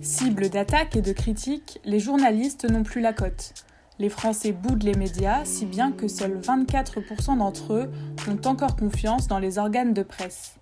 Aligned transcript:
Cible 0.00 0.48
d'attaques 0.48 0.96
et 0.96 1.02
de 1.02 1.12
critiques, 1.12 1.80
les 1.84 2.00
journalistes 2.00 2.68
n'ont 2.68 2.82
plus 2.82 3.00
la 3.00 3.12
cote. 3.12 3.54
Les 3.98 4.08
Français 4.08 4.52
boudent 4.52 4.82
les 4.82 4.94
médias, 4.94 5.44
si 5.44 5.64
bien 5.64 5.92
que 5.92 6.08
seuls 6.08 6.40
24% 6.40 7.38
d'entre 7.38 7.74
eux 7.74 7.90
ont 8.28 8.48
encore 8.48 8.74
confiance 8.74 9.28
dans 9.28 9.38
les 9.38 9.58
organes 9.58 9.94
de 9.94 10.02
presse. 10.02 10.56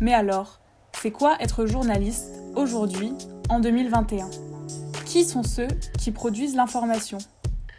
Mais 0.00 0.14
alors, 0.14 0.60
c'est 1.00 1.10
quoi 1.10 1.36
être 1.40 1.66
journaliste 1.66 2.30
aujourd'hui, 2.54 3.12
en 3.48 3.58
2021 3.58 4.30
Qui 5.06 5.24
sont 5.24 5.42
ceux 5.42 5.68
qui 5.98 6.12
produisent 6.12 6.54
l'information? 6.54 7.18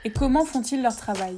Et 0.04 0.12
comment 0.12 0.44
font-ils 0.44 0.82
leur 0.82 0.96
travail? 0.96 1.38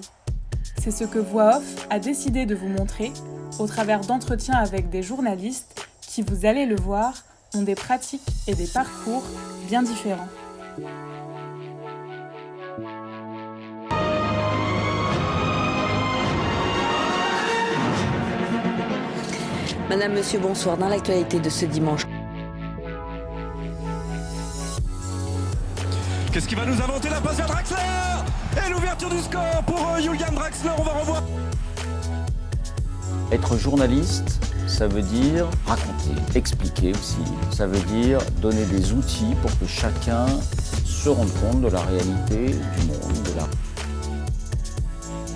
C'est 0.79 0.91
ce 0.91 1.03
que 1.03 1.19
Voix 1.19 1.57
Off 1.57 1.87
a 1.89 1.99
décidé 1.99 2.45
de 2.45 2.55
vous 2.55 2.67
montrer 2.67 3.11
au 3.59 3.67
travers 3.67 4.01
d'entretiens 4.01 4.55
avec 4.55 4.89
des 4.89 5.03
journalistes 5.03 5.87
qui, 6.01 6.23
vous 6.23 6.45
allez 6.45 6.65
le 6.65 6.75
voir, 6.75 7.13
ont 7.53 7.63
des 7.63 7.75
pratiques 7.75 8.21
et 8.47 8.55
des 8.55 8.67
parcours 8.67 9.23
bien 9.67 9.83
différents. 9.83 10.27
Madame, 19.89 20.13
Monsieur, 20.13 20.39
bonsoir. 20.39 20.77
Dans 20.77 20.87
l'actualité 20.87 21.39
de 21.39 21.49
ce 21.49 21.65
dimanche. 21.65 22.07
Qu'est-ce 26.31 26.47
qui 26.47 26.55
va 26.55 26.65
nous 26.65 26.81
inventer 26.81 27.09
la 27.09 27.19
passe 27.19 27.35
vers 27.35 27.47
Draxler? 27.47 27.77
Et 28.65 28.69
l'ouverture 28.69 29.09
du 29.09 29.19
score 29.19 29.63
pour 29.67 29.85
euh, 29.89 29.99
Julian 29.99 30.31
Draxler, 30.33 30.69
on 30.77 30.83
va 30.83 30.91
revoir. 30.91 31.23
Être 33.33 33.57
journaliste, 33.57 34.39
ça 34.71 34.87
veut 34.87 35.01
dire 35.01 35.47
raconter, 35.67 36.15
expliquer 36.33 36.91
aussi. 36.91 37.17
Ça 37.51 37.67
veut 37.67 37.81
dire 37.81 38.19
donner 38.41 38.65
des 38.65 38.93
outils 38.93 39.35
pour 39.41 39.51
que 39.59 39.67
chacun 39.67 40.25
se 40.85 41.09
rende 41.09 41.31
compte 41.41 41.61
de 41.61 41.67
la 41.67 41.81
réalité 41.81 42.47
du 42.47 42.87
monde, 42.87 43.23
de 43.25 43.37
la 43.37 43.47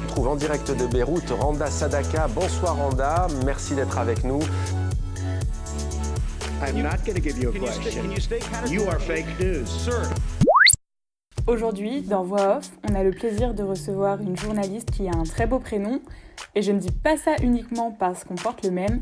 On 0.03 0.07
trouve 0.07 0.27
en 0.29 0.35
direct 0.37 0.71
de 0.71 0.87
Beyrouth 0.87 1.29
Randa 1.29 1.69
Sadaka. 1.69 2.29
Bonsoir 2.29 2.77
Randa, 2.77 3.27
merci 3.43 3.75
d'être 3.75 3.97
avec 3.97 4.23
nous. 4.23 4.39
I'm 6.65 6.81
not 6.81 7.03
going 7.05 7.15
to 7.15 7.21
give 7.21 7.37
you 7.37 7.49
a 7.49 7.59
question. 7.59 8.09
You 8.71 8.87
are 8.87 8.99
fake 8.99 9.27
news. 9.39 9.67
Aujourd'hui, 11.47 12.01
dans 12.01 12.23
Voix 12.23 12.57
Off, 12.57 12.71
on 12.89 12.95
a 12.95 13.03
le 13.03 13.11
plaisir 13.11 13.53
de 13.53 13.61
recevoir 13.61 14.19
une 14.19 14.35
journaliste 14.35 14.89
qui 14.89 15.07
a 15.07 15.11
un 15.11 15.25
très 15.25 15.45
beau 15.45 15.59
prénom, 15.59 16.01
et 16.55 16.63
je 16.63 16.71
ne 16.71 16.79
dis 16.79 16.89
pas 16.91 17.17
ça 17.17 17.35
uniquement 17.43 17.91
parce 17.91 18.23
qu'on 18.23 18.33
porte 18.33 18.65
le 18.65 18.71
même. 18.71 19.01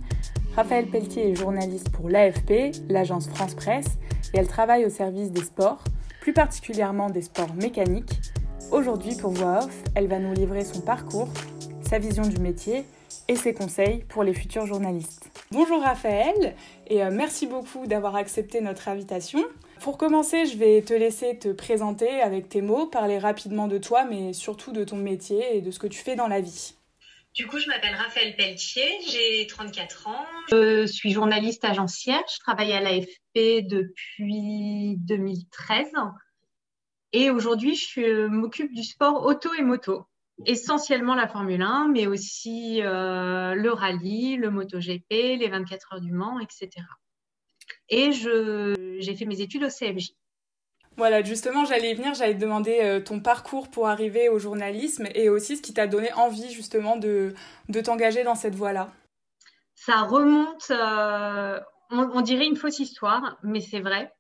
Raphaël 0.54 0.88
Pelletier 0.88 1.32
est 1.32 1.36
journaliste 1.36 1.90
pour 1.90 2.10
l'AFP, 2.10 2.76
l'agence 2.90 3.30
France 3.30 3.56
Presse, 3.56 3.98
et 4.34 4.40
elle 4.40 4.48
travaille 4.48 4.84
au 4.84 4.90
service 4.90 5.32
des 5.32 5.44
sports, 5.44 5.86
plus 6.20 6.34
particulièrement 6.34 7.10
des 7.10 7.22
sports 7.22 7.56
mécaniques. 7.56 8.20
Aujourd'hui, 8.72 9.16
pour 9.16 9.32
Voix 9.32 9.60
Off, 9.64 9.84
elle 9.96 10.08
va 10.08 10.20
nous 10.20 10.34
livrer 10.34 10.66
son 10.66 10.82
parcours, 10.82 11.30
sa 11.82 11.98
vision 11.98 12.24
du 12.24 12.42
métier 12.42 12.84
et 13.28 13.36
ses 13.36 13.54
conseils 13.54 14.04
pour 14.10 14.24
les 14.24 14.34
futurs 14.34 14.66
journalistes. 14.66 15.30
Bonjour 15.52 15.82
Raphaël, 15.82 16.56
et 16.88 17.04
euh, 17.04 17.10
merci 17.12 17.48
beaucoup 17.48 17.88
d'avoir 17.88 18.16
accepté 18.16 18.62
notre 18.62 18.88
invitation. 18.88 19.44
Pour 19.82 19.98
commencer, 19.98 20.46
je 20.46 20.58
vais 20.58 20.82
te 20.82 20.94
laisser 20.94 21.38
te 21.38 21.50
présenter 21.50 22.22
avec 22.22 22.50
tes 22.50 22.62
mots, 22.62 22.88
parler 22.88 23.18
rapidement 23.20 23.68
de 23.68 23.78
toi, 23.78 24.06
mais 24.06 24.34
surtout 24.34 24.72
de 24.72 24.84
ton 24.84 24.98
métier 24.98 25.58
et 25.58 25.62
de 25.62 25.72
ce 25.72 25.80
que 25.80 25.88
tu 25.88 26.00
fais 26.00 26.16
dans 26.16 26.28
la 26.28 26.42
vie. 26.42 26.76
Du 27.34 27.48
coup, 27.48 27.58
je 27.58 27.68
m'appelle 27.68 27.96
Raphaël 27.96 28.36
Pelletier, 28.36 29.00
j'ai 29.10 29.48
34 29.48 30.08
ans. 30.08 30.26
Je 30.52 30.86
suis 30.86 31.12
journaliste 31.12 31.66
agencière, 31.66 32.22
je 32.32 32.40
travaille 32.40 32.74
à 32.74 32.80
l'AFP 32.80 33.66
depuis 33.66 34.98
2013. 35.00 35.92
Et 37.12 37.32
aujourd'hui, 37.32 37.76
je 37.76 38.28
m'occupe 38.28 38.72
du 38.74 38.84
sport 38.84 39.26
auto 39.26 39.52
et 39.54 39.64
moto. 39.64 40.06
Essentiellement 40.46 41.16
la 41.16 41.28
Formule 41.28 41.62
1, 41.62 41.90
mais 41.90 42.08
aussi 42.08 42.82
euh, 42.82 43.54
le 43.54 43.72
rallye, 43.72 44.36
le 44.36 44.50
MotoGP, 44.50 45.38
les 45.38 45.48
24 45.48 45.94
heures 45.94 46.02
du 46.02 46.12
Mans, 46.12 46.40
etc. 46.40 46.70
Et 47.90 48.12
j'ai 48.12 49.16
fait 49.16 49.26
mes 49.26 49.42
études 49.42 49.64
au 49.64 49.70
CFJ. 49.70 50.16
Voilà, 50.98 51.24
justement, 51.24 51.66
j'allais 51.66 51.92
y 51.92 51.94
venir, 51.96 52.14
j'allais 52.14 52.36
te 52.36 52.40
demander 52.40 52.80
euh, 52.82 53.00
ton 53.00 53.20
parcours 53.20 53.70
pour 53.70 53.88
arriver 53.88 54.30
au 54.30 54.38
journalisme 54.38 55.08
et 55.16 55.30
aussi 55.30 55.58
ce 55.58 55.62
qui 55.62 55.74
t'a 55.74 55.88
donné 55.88 56.12
envie 56.14 56.52
justement 56.52 56.98
de, 56.98 57.34
de 57.70 57.82
t'engager 57.82 58.24
dans 58.24 58.36
cette 58.36 58.54
voie-là. 58.54 58.92
Ça 59.76 60.02
remonte, 60.02 60.68
euh, 60.70 61.60
on, 61.90 62.10
on, 62.14 62.22
dirait 62.22 62.46
une 62.46 62.56
fausse 62.56 62.80
histoire, 62.80 63.38
mais 63.44 63.62
c'est 63.62 63.80
vrai. 63.80 64.14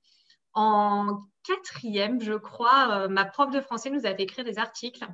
En 0.54 1.20
quatrième, 1.44 2.22
je 2.22 2.34
crois, 2.34 3.08
ma 3.08 3.26
prof 3.26 3.52
de 3.52 3.62
français 3.62 3.90
nous 3.90 4.06
a 4.06 4.16
fait 4.16 4.24
écrire 4.24 4.46
des 4.46 4.58
articles. 4.58 5.06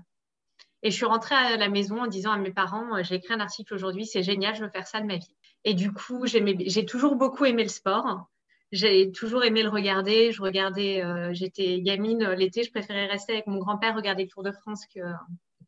Et 0.81 0.91
je 0.91 0.95
suis 0.95 1.05
rentrée 1.05 1.35
à 1.35 1.57
la 1.57 1.69
maison 1.69 2.03
en 2.03 2.07
disant 2.07 2.31
à 2.31 2.37
mes 2.37 2.51
parents, 2.51 2.95
euh, 2.95 3.03
j'ai 3.03 3.15
écrit 3.15 3.33
un 3.33 3.39
article 3.39 3.73
aujourd'hui, 3.73 4.05
c'est 4.05 4.23
génial, 4.23 4.55
je 4.55 4.63
veux 4.63 4.69
faire 4.69 4.87
ça 4.87 5.01
de 5.01 5.05
ma 5.05 5.17
vie. 5.17 5.35
Et 5.65 5.73
du 5.73 5.91
coup, 5.91 6.25
j'ai 6.25 6.85
toujours 6.85 7.15
beaucoup 7.15 7.45
aimé 7.45 7.63
le 7.63 7.69
sport. 7.69 8.27
J'ai 8.71 9.11
toujours 9.11 9.43
aimé 9.43 9.61
le 9.63 9.69
regarder. 9.69 10.31
Je 10.31 10.41
regardais, 10.41 11.03
euh, 11.03 11.33
j'étais 11.33 11.81
gamine 11.81 12.23
euh, 12.23 12.35
l'été, 12.35 12.63
je 12.63 12.71
préférais 12.71 13.07
rester 13.07 13.33
avec 13.33 13.47
mon 13.47 13.57
grand-père 13.57 13.95
regarder 13.95 14.23
le 14.23 14.29
Tour 14.29 14.43
de 14.43 14.51
France 14.51 14.85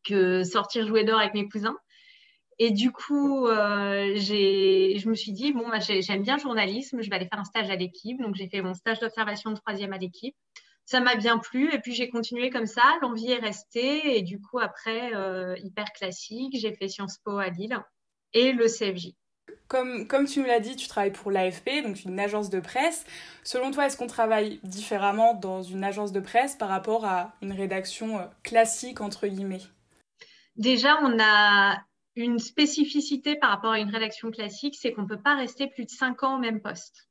que, 0.04 0.44
sortir 0.44 0.86
jouer 0.86 1.04
dehors 1.04 1.20
avec 1.20 1.34
mes 1.34 1.48
cousins. 1.48 1.76
Et 2.58 2.70
du 2.70 2.92
coup, 2.92 3.48
je 3.48 5.08
me 5.08 5.14
suis 5.14 5.32
dit, 5.32 5.52
bon, 5.52 5.68
bah, 5.68 5.80
j'aime 5.80 6.22
bien 6.22 6.36
le 6.36 6.42
journalisme, 6.42 7.02
je 7.02 7.10
vais 7.10 7.16
aller 7.16 7.26
faire 7.26 7.40
un 7.40 7.44
stage 7.44 7.70
à 7.70 7.76
l'équipe. 7.76 8.20
Donc, 8.20 8.36
j'ai 8.36 8.48
fait 8.48 8.62
mon 8.62 8.74
stage 8.74 9.00
d'observation 9.00 9.50
de 9.50 9.56
troisième 9.56 9.92
à 9.92 9.98
l'équipe. 9.98 10.36
Ça 10.92 11.00
m'a 11.00 11.14
bien 11.14 11.38
plu 11.38 11.72
et 11.72 11.78
puis 11.78 11.94
j'ai 11.94 12.10
continué 12.10 12.50
comme 12.50 12.66
ça. 12.66 12.82
L'envie 13.00 13.30
est 13.30 13.38
restée 13.38 14.14
et 14.14 14.20
du 14.20 14.42
coup, 14.42 14.58
après, 14.58 15.14
euh, 15.14 15.56
hyper 15.64 15.90
classique, 15.94 16.54
j'ai 16.54 16.74
fait 16.74 16.86
Sciences 16.86 17.16
Po 17.16 17.38
à 17.38 17.48
Lille 17.48 17.82
et 18.34 18.52
le 18.52 18.66
CFJ. 18.66 19.14
Comme, 19.68 20.06
comme 20.06 20.26
tu 20.26 20.42
me 20.42 20.46
l'as 20.46 20.60
dit, 20.60 20.76
tu 20.76 20.88
travailles 20.88 21.10
pour 21.12 21.30
l'AFP, 21.30 21.82
donc 21.82 22.04
une 22.04 22.20
agence 22.20 22.50
de 22.50 22.60
presse. 22.60 23.06
Selon 23.42 23.70
toi, 23.70 23.86
est-ce 23.86 23.96
qu'on 23.96 24.06
travaille 24.06 24.60
différemment 24.64 25.32
dans 25.32 25.62
une 25.62 25.82
agence 25.82 26.12
de 26.12 26.20
presse 26.20 26.56
par 26.56 26.68
rapport 26.68 27.06
à 27.06 27.32
une 27.40 27.52
rédaction 27.52 28.18
euh, 28.18 28.24
classique, 28.42 29.00
entre 29.00 29.26
guillemets? 29.26 29.62
Déjà, 30.56 30.98
on 31.02 31.16
a 31.18 31.82
une 32.16 32.38
spécificité 32.38 33.34
par 33.36 33.48
rapport 33.48 33.72
à 33.72 33.78
une 33.78 33.88
rédaction 33.88 34.30
classique, 34.30 34.76
c'est 34.78 34.92
qu'on 34.92 35.04
ne 35.04 35.08
peut 35.08 35.22
pas 35.22 35.36
rester 35.36 35.68
plus 35.68 35.86
de 35.86 35.90
cinq 35.90 36.22
ans 36.22 36.36
au 36.36 36.38
même 36.38 36.60
poste. 36.60 37.08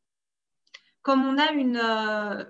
Comme 1.01 1.25
on 1.25 1.39
a 1.39 1.51
une... 1.53 1.77
Euh, 1.77 2.43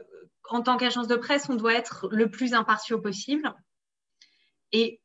en 0.54 0.62
tant 0.62 0.78
qu'agence 0.78 1.08
de 1.08 1.16
presse, 1.16 1.50
on 1.50 1.56
doit 1.56 1.74
être 1.74 2.08
le 2.12 2.30
plus 2.30 2.54
impartiaux 2.54 3.00
possible. 3.00 3.54
Et 4.72 5.02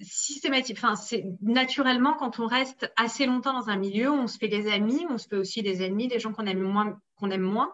systématique, 0.00 0.78
c'est 0.96 1.24
naturellement 1.40 2.14
quand 2.14 2.38
on 2.38 2.46
reste 2.46 2.92
assez 2.96 3.26
longtemps 3.26 3.52
dans 3.52 3.68
un 3.68 3.76
milieu, 3.76 4.10
on 4.10 4.26
se 4.26 4.38
fait 4.38 4.48
des 4.48 4.70
amis, 4.70 5.06
on 5.08 5.18
se 5.18 5.28
fait 5.28 5.36
aussi 5.36 5.62
des 5.62 5.82
ennemis, 5.82 6.08
des 6.08 6.18
gens 6.18 6.32
qu'on 6.32 6.46
aime 6.46 6.60
moins, 6.60 6.98
qu'on 7.16 7.30
aime 7.30 7.42
moins. 7.42 7.72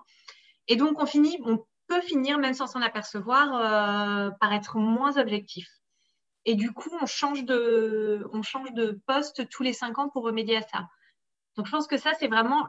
Et 0.69 0.77
donc 0.77 1.01
on 1.01 1.07
finit, 1.07 1.39
on 1.45 1.65
peut 1.89 2.01
finir 2.03 2.39
même 2.39 2.55
sans 2.55 2.67
s'en 2.67 2.83
apercevoir 2.83 3.55
euh, 3.55 4.31
par 4.41 4.53
être 4.53 4.79
moins 4.79 5.17
objectif. 5.17 5.69
Et 6.45 6.55
du 6.55 6.73
coup, 6.73 6.91
on 7.01 7.07
change 7.07 7.45
de, 7.45 8.27
on 8.33 8.43
change 8.43 8.73
de 8.73 9.01
poste 9.07 9.49
tous 9.49 9.63
les 9.63 9.73
cinq 9.73 9.99
ans 9.99 10.09
pour 10.09 10.23
remédier 10.23 10.57
à 10.57 10.63
ça. 10.63 10.87
Donc 11.57 11.67
je 11.67 11.73
pense 11.73 11.87
que 11.87 11.97
ça 11.97 12.13
c'est 12.19 12.29
vraiment 12.29 12.69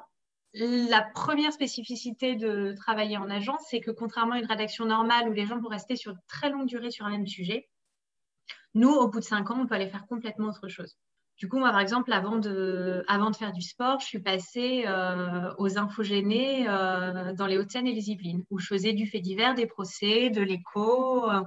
la 0.53 1.01
première 1.01 1.53
spécificité 1.53 2.35
de 2.35 2.73
travailler 2.75 3.17
en 3.17 3.29
agence, 3.29 3.61
c'est 3.69 3.79
que 3.79 3.91
contrairement 3.91 4.33
à 4.33 4.39
une 4.39 4.45
rédaction 4.45 4.85
normale 4.85 5.29
où 5.29 5.33
les 5.33 5.45
gens 5.45 5.59
vont 5.59 5.69
rester 5.69 5.95
sur 5.95 6.13
très 6.27 6.49
longue 6.49 6.67
durée 6.67 6.91
sur 6.91 7.05
un 7.05 7.11
même 7.11 7.27
sujet, 7.27 7.69
nous, 8.73 8.91
au 8.91 9.07
bout 9.07 9.19
de 9.19 9.25
cinq 9.25 9.49
ans, 9.51 9.59
on 9.59 9.67
peut 9.67 9.75
aller 9.75 9.89
faire 9.89 10.05
complètement 10.07 10.49
autre 10.49 10.67
chose. 10.67 10.97
Du 11.37 11.49
coup, 11.49 11.57
moi, 11.57 11.71
par 11.71 11.79
exemple, 11.79 12.13
avant 12.13 12.37
de, 12.37 13.03
faire 13.37 13.51
du 13.51 13.61
sport, 13.61 13.99
je 13.99 14.05
suis 14.05 14.19
passée 14.19 14.83
euh, 14.85 15.51
aux 15.57 15.79
infogénés 15.79 16.67
euh, 16.69 17.33
dans 17.33 17.47
les 17.47 17.57
Hauts-de-Seine 17.57 17.87
et 17.87 17.93
les 17.93 18.11
Yvelines, 18.11 18.43
où 18.51 18.59
je 18.59 18.67
faisais 18.67 18.93
du 18.93 19.07
fait 19.07 19.19
divers, 19.19 19.55
des 19.55 19.65
procès, 19.65 20.29
de 20.29 20.41
l'écho, 20.41 21.29
euh, 21.29 21.41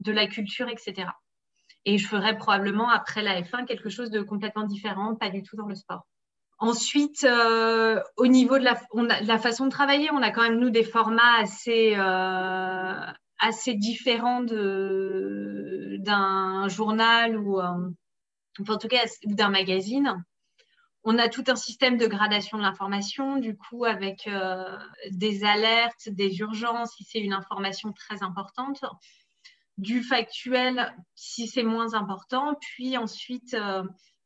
de 0.00 0.12
la 0.12 0.26
culture, 0.26 0.68
etc. 0.68 1.10
Et 1.84 1.98
je 1.98 2.08
ferais 2.08 2.36
probablement, 2.38 2.88
après 2.88 3.22
la 3.22 3.40
F1, 3.42 3.66
quelque 3.66 3.90
chose 3.90 4.10
de 4.10 4.22
complètement 4.22 4.64
différent, 4.64 5.14
pas 5.14 5.28
du 5.30 5.42
tout 5.42 5.56
dans 5.56 5.66
le 5.66 5.74
sport. 5.74 6.06
Ensuite, 6.60 7.22
euh, 7.22 8.02
au 8.16 8.26
niveau 8.26 8.58
de 8.58 8.64
la, 8.64 8.74
façon 9.38 9.66
de 9.66 9.70
travailler, 9.70 10.10
on 10.10 10.20
a 10.22 10.32
quand 10.32 10.42
même, 10.42 10.58
nous, 10.58 10.70
des 10.70 10.82
formats 10.82 11.38
assez, 11.38 11.94
euh, 11.96 12.94
différents 13.74 14.42
d'un 14.42 16.08
journal 16.68 17.38
ou, 17.38 17.60
euh, 17.60 17.90
en 18.68 18.76
tout 18.76 18.88
cas, 18.88 19.04
d'un 19.24 19.50
magazine. 19.50 20.24
On 21.04 21.16
a 21.16 21.28
tout 21.28 21.44
un 21.46 21.54
système 21.54 21.96
de 21.96 22.08
gradation 22.08 22.58
de 22.58 22.64
l'information, 22.64 23.36
du 23.36 23.56
coup, 23.56 23.84
avec 23.84 24.28
des 25.10 25.44
alertes, 25.44 26.08
des 26.08 26.40
urgences, 26.40 26.90
si 26.96 27.04
c'est 27.04 27.20
une 27.20 27.34
information 27.34 27.92
très 27.92 28.24
importante, 28.24 28.84
du 29.78 30.02
factuel, 30.02 30.92
si 31.14 31.46
c'est 31.46 31.62
moins 31.62 31.94
important, 31.94 32.56
puis 32.60 32.98
ensuite 32.98 33.56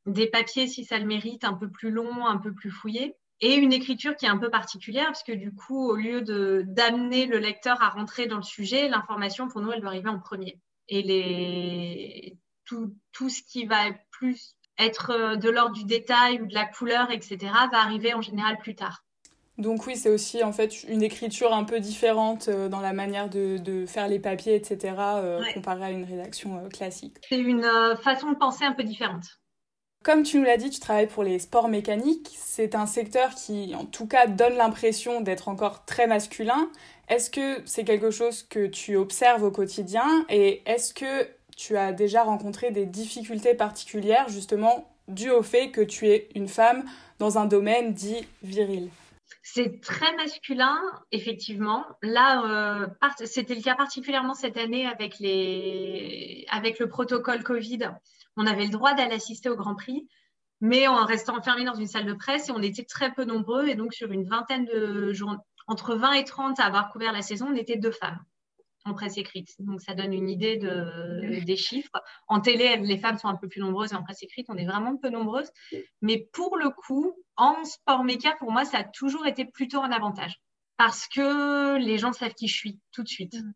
des 0.06 0.26
papiers 0.26 0.66
si 0.66 0.84
ça 0.84 0.98
le 0.98 1.06
mérite, 1.06 1.44
un 1.44 1.54
peu 1.54 1.70
plus 1.70 1.90
long, 1.90 2.26
un 2.26 2.38
peu 2.38 2.52
plus 2.52 2.70
fouillé. 2.70 3.14
et 3.40 3.54
une 3.54 3.72
écriture 3.72 4.16
qui 4.16 4.26
est 4.26 4.28
un 4.28 4.38
peu 4.38 4.50
particulière, 4.50 5.06
parce 5.06 5.24
que 5.24 5.32
du 5.32 5.52
coup, 5.52 5.88
au 5.88 5.96
lieu 5.96 6.22
d'amener 6.64 7.26
le 7.26 7.38
lecteur 7.38 7.82
à 7.82 7.88
rentrer 7.88 8.26
dans 8.26 8.36
le 8.36 8.42
sujet, 8.42 8.88
l'information, 8.88 9.48
pour 9.48 9.60
nous, 9.60 9.72
elle 9.72 9.80
doit 9.80 9.90
arriver 9.90 10.10
en 10.10 10.20
premier. 10.20 10.60
Et 10.88 11.02
les, 11.02 12.36
tout, 12.64 12.94
tout 13.12 13.28
ce 13.28 13.42
qui 13.42 13.66
va 13.66 13.90
plus 14.10 14.56
être 14.78 15.10
euh, 15.10 15.36
de 15.36 15.50
l'ordre 15.50 15.74
du 15.74 15.84
détail 15.84 16.40
ou 16.40 16.46
de 16.46 16.54
la 16.54 16.66
couleur, 16.66 17.10
etc., 17.10 17.38
va 17.70 17.78
arriver 17.78 18.14
en 18.14 18.22
général 18.22 18.58
plus 18.58 18.74
tard. 18.74 19.04
Donc 19.58 19.86
oui, 19.86 19.96
c'est 19.96 20.08
aussi 20.08 20.42
en 20.42 20.52
fait 20.52 20.82
une 20.84 21.02
écriture 21.02 21.52
un 21.52 21.64
peu 21.64 21.78
différente 21.78 22.48
euh, 22.48 22.68
dans 22.68 22.80
la 22.80 22.92
manière 22.92 23.28
de, 23.28 23.58
de 23.58 23.86
faire 23.86 24.08
les 24.08 24.18
papiers, 24.18 24.54
etc., 24.54 24.94
euh, 24.98 25.42
comparé 25.54 25.84
à 25.84 25.90
une 25.90 26.04
rédaction 26.04 26.68
classique. 26.70 27.16
C'est 27.28 27.38
une 27.38 27.68
façon 28.02 28.32
de 28.32 28.36
penser 28.36 28.64
un 28.64 28.72
peu 28.72 28.82
différente. 28.82 29.41
Comme 30.02 30.24
tu 30.24 30.38
nous 30.38 30.44
l'as 30.44 30.56
dit, 30.56 30.70
tu 30.70 30.80
travailles 30.80 31.06
pour 31.06 31.22
les 31.22 31.38
sports 31.38 31.68
mécaniques. 31.68 32.30
C'est 32.36 32.74
un 32.74 32.86
secteur 32.86 33.34
qui, 33.36 33.74
en 33.76 33.84
tout 33.84 34.06
cas, 34.06 34.26
donne 34.26 34.56
l'impression 34.56 35.20
d'être 35.20 35.48
encore 35.48 35.84
très 35.84 36.08
masculin. 36.08 36.68
Est-ce 37.08 37.30
que 37.30 37.62
c'est 37.66 37.84
quelque 37.84 38.10
chose 38.10 38.42
que 38.42 38.66
tu 38.66 38.96
observes 38.96 39.44
au 39.44 39.52
quotidien? 39.52 40.04
Et 40.28 40.62
est-ce 40.66 40.92
que 40.92 41.28
tu 41.56 41.76
as 41.76 41.92
déjà 41.92 42.24
rencontré 42.24 42.72
des 42.72 42.84
difficultés 42.84 43.54
particulières 43.54 44.28
justement 44.28 44.88
dues 45.06 45.30
au 45.30 45.42
fait 45.42 45.70
que 45.70 45.80
tu 45.80 46.08
es 46.08 46.28
une 46.34 46.48
femme 46.48 46.84
dans 47.20 47.38
un 47.38 47.46
domaine 47.46 47.92
dit 47.92 48.26
viril? 48.42 48.88
C'est 49.44 49.80
très 49.80 50.14
masculin, 50.16 50.78
effectivement. 51.12 51.84
Là, 52.02 52.82
euh, 52.82 52.86
c'était 53.24 53.54
le 53.54 53.62
cas 53.62 53.74
particulièrement 53.74 54.34
cette 54.34 54.56
année 54.56 54.86
avec, 54.86 55.18
les... 55.20 56.44
avec 56.50 56.78
le 56.78 56.88
protocole 56.88 57.42
Covid 57.42 57.90
on 58.36 58.46
avait 58.46 58.64
le 58.64 58.70
droit 58.70 58.94
d'aller 58.94 59.14
assister 59.14 59.48
au 59.48 59.56
Grand 59.56 59.74
Prix, 59.74 60.08
mais 60.60 60.86
en 60.86 61.04
restant 61.04 61.36
enfermé 61.36 61.64
dans 61.64 61.74
une 61.74 61.86
salle 61.86 62.06
de 62.06 62.14
presse 62.14 62.48
et 62.48 62.52
on 62.52 62.62
était 62.62 62.84
très 62.84 63.12
peu 63.12 63.24
nombreux. 63.24 63.68
Et 63.68 63.74
donc, 63.74 63.92
sur 63.92 64.12
une 64.12 64.24
vingtaine 64.24 64.64
de 64.64 65.12
jours, 65.12 65.36
entre 65.66 65.94
20 65.96 66.12
et 66.12 66.24
30 66.24 66.60
à 66.60 66.64
avoir 66.64 66.90
couvert 66.90 67.12
la 67.12 67.22
saison, 67.22 67.48
on 67.50 67.56
était 67.56 67.76
deux 67.76 67.90
femmes 67.90 68.18
en 68.84 68.94
presse 68.94 69.16
écrite. 69.16 69.50
Donc, 69.60 69.80
ça 69.80 69.94
donne 69.94 70.12
une 70.12 70.28
idée 70.28 70.56
de, 70.56 71.44
des 71.44 71.56
chiffres. 71.56 72.02
En 72.26 72.40
télé, 72.40 72.76
les 72.78 72.98
femmes 72.98 73.18
sont 73.18 73.28
un 73.28 73.36
peu 73.36 73.48
plus 73.48 73.60
nombreuses 73.60 73.92
et 73.92 73.96
en 73.96 74.02
presse 74.02 74.22
écrite, 74.22 74.46
on 74.48 74.56
est 74.56 74.66
vraiment 74.66 74.96
peu 74.96 75.08
nombreuses. 75.08 75.50
Mais 76.00 76.28
pour 76.32 76.56
le 76.56 76.70
coup, 76.70 77.14
en 77.36 77.62
sport 77.64 78.04
méca, 78.04 78.34
pour 78.38 78.50
moi, 78.50 78.64
ça 78.64 78.78
a 78.78 78.84
toujours 78.84 79.26
été 79.26 79.44
plutôt 79.44 79.80
un 79.80 79.90
avantage 79.90 80.40
parce 80.76 81.06
que 81.06 81.76
les 81.78 81.98
gens 81.98 82.12
savent 82.12 82.34
qui 82.34 82.48
je 82.48 82.56
suis 82.56 82.80
tout 82.92 83.02
de 83.02 83.08
suite. 83.08 83.34
Mm. 83.34 83.52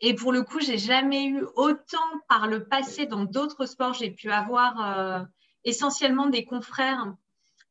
Et 0.00 0.14
pour 0.14 0.32
le 0.32 0.42
coup, 0.42 0.60
j'ai 0.60 0.78
jamais 0.78 1.26
eu 1.26 1.44
autant 1.54 1.98
par 2.28 2.46
le 2.48 2.66
passé 2.68 3.06
dans 3.06 3.24
d'autres 3.24 3.64
sports. 3.66 3.94
J'ai 3.94 4.10
pu 4.10 4.30
avoir 4.30 4.80
euh, 4.80 5.24
essentiellement 5.64 6.26
des 6.26 6.44
confrères 6.44 7.14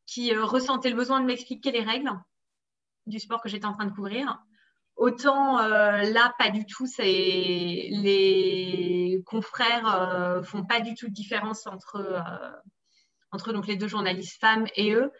qui 0.08 0.34
euh, 0.34 0.44
ressentaient 0.44 0.90
le 0.90 0.96
besoin 0.96 1.20
de 1.22 1.26
m'expliquer 1.26 1.72
les 1.72 1.84
règles 1.84 2.10
du 3.06 3.20
sport 3.20 3.42
que 3.42 3.50
j'étais 3.50 3.68
en 3.68 3.74
train 3.74 3.86
de 3.86 3.94
couvrir. 3.94 4.44
Autant 4.96 5.60
euh, 5.60 6.02
là, 6.02 6.34
pas 6.40 6.50
du 6.50 6.66
tout. 6.66 6.88
Les 6.98 8.02
confrères 9.26 10.42
font 10.44 10.66
pas 10.66 10.80
du 10.82 10.96
tout 10.96 11.08
de 11.08 11.14
différence 11.14 11.68
entre, 11.68 12.24
entre 13.32 13.54
donc, 13.54 13.68
les 13.68 13.76
deux 13.76 13.88
journalistes 13.88 14.40
femmes 14.40 14.66
et 14.76 14.94
eux. 14.94 15.12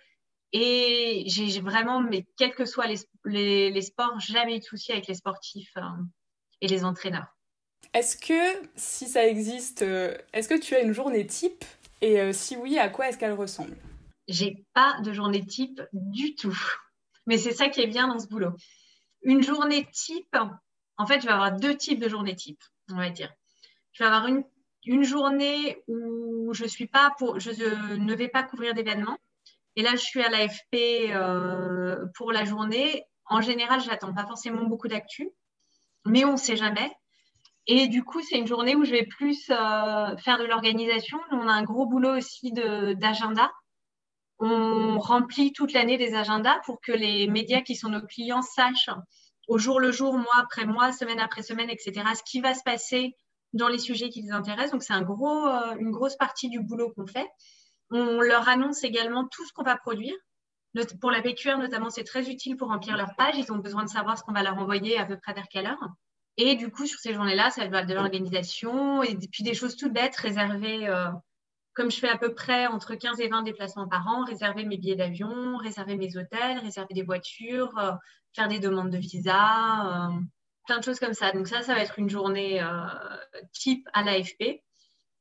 Et 0.54 1.26
j'ai 1.28 1.60
vraiment, 1.60 2.02
mais 2.02 2.26
quels 2.38 2.56
que 2.56 2.66
soient 2.66 2.88
les, 2.88 3.82
sports, 3.82 4.20
jamais 4.20 4.56
eu 4.56 4.60
de 4.60 4.64
souci 4.64 4.92
avec 4.92 5.06
les 5.08 5.16
sportifs 5.16 5.76
et 6.66 6.68
les 6.68 6.84
entraîneurs. 6.84 7.28
Est-ce 7.94 8.18
que, 8.18 8.68
si 8.76 9.08
ça 9.08 9.26
existe, 9.26 9.84
euh, 9.84 10.18
est-ce 10.34 10.50
que 10.50 10.60
tu 10.60 10.74
as 10.74 10.82
une 10.82 10.94
journée 10.94 11.28
type 11.28 11.64
Et 12.02 12.20
euh, 12.20 12.34
si 12.34 12.58
oui, 12.58 12.80
à 12.80 12.90
quoi 12.90 13.08
est-ce 13.08 13.20
qu'elle 13.20 13.34
ressemble? 13.34 13.78
J'ai 14.28 14.66
pas 14.74 15.00
de 15.02 15.14
journée 15.14 15.46
type 15.46 15.82
du 15.94 16.36
tout. 16.36 16.58
Mais 17.28 17.38
c'est 17.38 17.54
ça 17.54 17.70
qui 17.70 17.82
est 17.82 17.88
bien 17.88 18.08
dans 18.08 18.18
ce 18.18 18.28
boulot. 18.28 18.54
Une 19.22 19.44
journée 19.44 19.88
type, 19.94 20.36
en 20.98 21.06
fait, 21.06 21.22
je 21.22 21.28
vais 21.28 21.34
avoir 21.34 21.56
deux 21.56 21.78
types 21.78 22.00
de 22.00 22.10
journées 22.10 22.36
type, 22.36 22.62
on 22.92 22.98
va 22.98 23.12
dire. 23.12 23.32
Je 23.94 24.04
vais 24.04 24.08
avoir 24.08 24.26
une, 24.26 24.44
une 24.86 25.04
journée 25.04 25.84
où 25.88 26.52
je 26.54 26.66
suis 26.66 26.88
pas 26.88 27.12
pour, 27.20 27.40
je 27.40 27.52
ne 27.96 28.16
vais 28.16 28.28
pas 28.28 28.44
couvrir 28.44 28.74
d'événements. 28.74 29.18
Et 29.76 29.84
là, 29.84 29.92
je 29.92 30.02
suis 30.02 30.22
à 30.22 30.30
l'AFP 30.30 31.12
euh, 31.12 32.06
pour 32.16 32.32
la 32.32 32.44
journée. 32.44 33.04
En 33.26 33.42
général, 33.42 33.82
je 33.82 33.88
n'attends 33.88 34.14
pas 34.14 34.26
forcément 34.26 34.64
beaucoup 34.64 34.88
d'actu 34.88 35.32
mais 36.06 36.26
on 36.26 36.34
ne 36.34 36.38
sait 36.38 36.56
jamais. 36.56 36.92
Et 37.68 37.88
du 37.88 38.04
coup, 38.04 38.22
c'est 38.22 38.38
une 38.38 38.48
journée 38.48 38.76
où 38.76 38.86
je 38.86 38.92
vais 38.92 39.06
plus 39.06 39.50
euh, 39.50 40.18
faire 40.18 40.38
de 40.38 40.46
l'organisation. 40.46 41.20
On 41.32 41.48
a 41.48 41.52
un 41.52 41.64
gros 41.64 41.88
boulot 41.88 42.16
aussi 42.16 42.52
d'agenda. 42.52 43.52
On 44.40 45.00
remplit 45.00 45.54
toute 45.54 45.74
l'année 45.74 45.98
des 45.98 46.14
agendas 46.14 46.60
pour 46.66 46.80
que 46.82 46.92
les 46.92 47.28
médias 47.28 47.62
qui 47.62 47.76
sont 47.76 47.90
nos 47.90 48.06
clients 48.06 48.42
sachent 48.42 48.90
au 49.48 49.58
jour 49.58 49.80
le 49.80 49.92
jour, 49.92 50.14
mois 50.14 50.38
après 50.38 50.66
mois, 50.66 50.92
semaine 50.92 51.20
après 51.20 51.44
semaine, 51.44 51.70
etc., 51.70 52.06
ce 52.16 52.24
qui 52.24 52.42
va 52.42 52.54
se 52.54 52.64
passer 52.64 53.16
dans 53.54 53.68
les 53.68 53.80
sujets 53.80 54.10
qui 54.10 54.22
les 54.22 54.32
intéressent. 54.32 54.72
Donc, 54.72 54.84
c'est 54.84 54.94
un 54.94 55.04
gros, 55.04 55.48
euh, 55.48 55.76
une 55.80 55.92
grosse 55.92 56.18
partie 56.18 56.50
du 56.50 56.60
boulot 56.60 56.92
qu'on 56.96 57.08
fait. 57.08 57.28
On 57.92 58.20
leur 58.20 58.50
annonce 58.50 58.84
également 58.84 59.28
tout 59.28 59.46
ce 59.46 59.54
qu'on 59.54 59.64
va 59.64 59.78
produire. 59.78 60.16
Pour 61.00 61.12
la 61.12 61.22
PQR, 61.22 61.58
notamment, 61.58 61.90
c'est 61.90 62.04
très 62.04 62.30
utile 62.30 62.58
pour 62.58 62.68
remplir 62.68 62.98
leur 62.98 63.16
page. 63.16 63.36
Ils 63.38 63.52
ont 63.52 63.58
besoin 63.58 63.84
de 63.84 63.90
savoir 63.90 64.18
ce 64.18 64.24
qu'on 64.24 64.34
va 64.34 64.44
leur 64.44 64.58
envoyer 64.58 64.98
à 64.98 65.06
peu 65.06 65.18
près 65.18 65.34
vers 65.34 65.48
quelle 65.48 65.68
heure. 65.68 65.90
Et 66.38 66.56
du 66.56 66.70
coup, 66.70 66.86
sur 66.86 67.00
ces 67.00 67.14
journées-là, 67.14 67.50
ça 67.50 67.68
va 67.68 67.86
de 67.86 67.94
l'organisation 67.94 69.02
et 69.04 69.16
puis 69.16 69.44
des 69.44 69.54
choses 69.54 69.78
toutes 69.78 69.94
bêtes 69.94 70.18
réservées, 70.18 70.88
euh, 70.88 71.08
comme 71.74 71.90
je 71.90 71.98
fais 71.98 72.10
à 72.10 72.18
peu 72.18 72.34
près 72.34 72.68
entre 72.68 72.96
15 72.96 73.22
et 73.22 73.30
20 73.30 73.44
déplacements 73.44 73.88
par 73.88 74.06
an, 74.08 74.26
réserver 74.26 74.66
mes 74.66 74.78
billets 74.78 74.98
d'avion, 74.98 75.56
réserver 75.58 75.96
mes 75.96 76.18
hôtels, 76.18 76.60
réserver 76.60 76.94
des 76.94 77.04
voitures, 77.04 77.78
euh, 77.78 77.92
faire 78.34 78.50
des 78.50 78.60
demandes 78.60 78.90
de 78.90 78.98
visa, 78.98 80.10
euh, 80.10 80.20
plein 80.68 80.80
de 80.80 80.84
choses 80.84 81.00
comme 81.00 81.14
ça. 81.14 81.32
Donc 81.32 81.48
ça, 81.48 81.62
ça 81.62 81.74
va 81.74 81.80
être 81.80 82.00
une 82.00 82.10
journée 82.10 82.62
type 83.54 83.88
à 83.94 84.04
l'AFP 84.04 84.62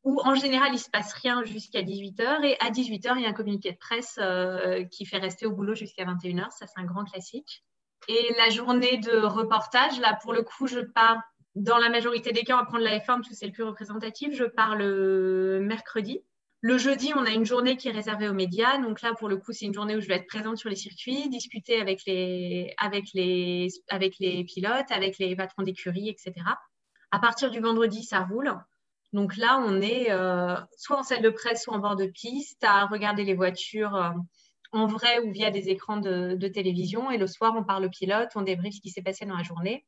où 0.04 0.20
en 0.22 0.34
général, 0.34 0.68
il 0.68 0.74
ne 0.74 0.78
se 0.78 0.90
passe 0.90 1.12
rien 1.14 1.42
jusqu'à 1.44 1.82
18h. 1.82 2.44
Et 2.44 2.56
à 2.60 2.70
18h, 2.70 3.14
il 3.16 3.22
y 3.22 3.26
a 3.26 3.30
un 3.30 3.32
communiqué 3.32 3.72
de 3.72 3.78
presse 3.78 4.18
euh, 4.20 4.84
qui 4.84 5.06
fait 5.06 5.18
rester 5.18 5.46
au 5.46 5.52
boulot 5.52 5.74
jusqu'à 5.74 6.04
21h. 6.04 6.50
Ça, 6.50 6.66
c'est 6.66 6.80
un 6.80 6.84
grand 6.84 7.04
classique. 7.04 7.64
Et 8.08 8.34
la 8.36 8.50
journée 8.50 8.98
de 8.98 9.16
reportage, 9.24 9.98
là, 9.98 10.18
pour 10.22 10.34
le 10.34 10.42
coup, 10.42 10.66
je 10.66 10.80
pars, 10.80 11.20
dans 11.54 11.78
la 11.78 11.88
majorité 11.88 12.32
des 12.32 12.42
cas, 12.42 12.56
on 12.56 12.60
va 12.60 12.66
prendre 12.66 12.84
la 12.84 12.98
F1 12.98 13.06
parce 13.06 13.28
que 13.28 13.34
c'est 13.34 13.46
le 13.46 13.52
plus 13.52 13.62
représentatif. 13.62 14.34
Je 14.34 14.44
pars 14.44 14.76
le 14.76 15.60
mercredi. 15.62 16.20
Le 16.60 16.76
jeudi, 16.78 17.12
on 17.14 17.24
a 17.24 17.30
une 17.30 17.44
journée 17.46 17.76
qui 17.76 17.88
est 17.88 17.92
réservée 17.92 18.28
aux 18.28 18.34
médias. 18.34 18.78
Donc 18.78 19.00
là, 19.00 19.14
pour 19.14 19.28
le 19.28 19.38
coup, 19.38 19.52
c'est 19.52 19.64
une 19.64 19.74
journée 19.74 19.96
où 19.96 20.00
je 20.00 20.08
vais 20.08 20.16
être 20.16 20.26
présente 20.26 20.58
sur 20.58 20.68
les 20.68 20.76
circuits, 20.76 21.30
discuter 21.30 21.80
avec 21.80 22.04
les, 22.06 22.74
avec 22.76 23.06
les, 23.14 23.68
avec 23.88 24.16
les 24.18 24.44
pilotes, 24.44 24.90
avec 24.90 25.18
les 25.18 25.34
patrons 25.34 25.62
d'écurie, 25.62 26.10
etc. 26.10 26.32
À 27.10 27.18
partir 27.18 27.50
du 27.50 27.60
vendredi, 27.60 28.02
ça 28.02 28.20
roule. 28.20 28.54
Donc 29.14 29.36
là, 29.36 29.62
on 29.64 29.80
est 29.80 30.10
euh, 30.10 30.56
soit 30.76 30.98
en 30.98 31.04
salle 31.04 31.22
de 31.22 31.30
presse, 31.30 31.62
soit 31.62 31.74
en 31.74 31.78
bord 31.78 31.94
de 31.94 32.06
piste, 32.06 32.64
à 32.64 32.86
regarder 32.86 33.22
les 33.22 33.34
voitures 33.34 33.94
euh, 33.94 34.10
en 34.72 34.86
vrai 34.86 35.20
ou 35.20 35.30
via 35.30 35.52
des 35.52 35.68
écrans 35.68 35.98
de, 35.98 36.48
télévision. 36.48 37.12
Et 37.12 37.16
le 37.16 37.28
soir, 37.28 37.54
on 37.56 37.62
parle 37.62 37.84
au 37.84 37.88
pilote, 37.88 38.30
on 38.34 38.42
débriefe 38.42 38.74
ce 38.74 38.80
qui 38.80 38.90
s'est 38.90 39.02
passé 39.02 39.24
dans 39.24 39.36
la 39.36 39.44
journée. 39.44 39.86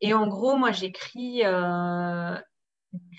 Et 0.00 0.12
en 0.12 0.26
gros, 0.26 0.56
moi, 0.56 0.72
j'écris, 0.72 1.42
euh, 1.44 2.36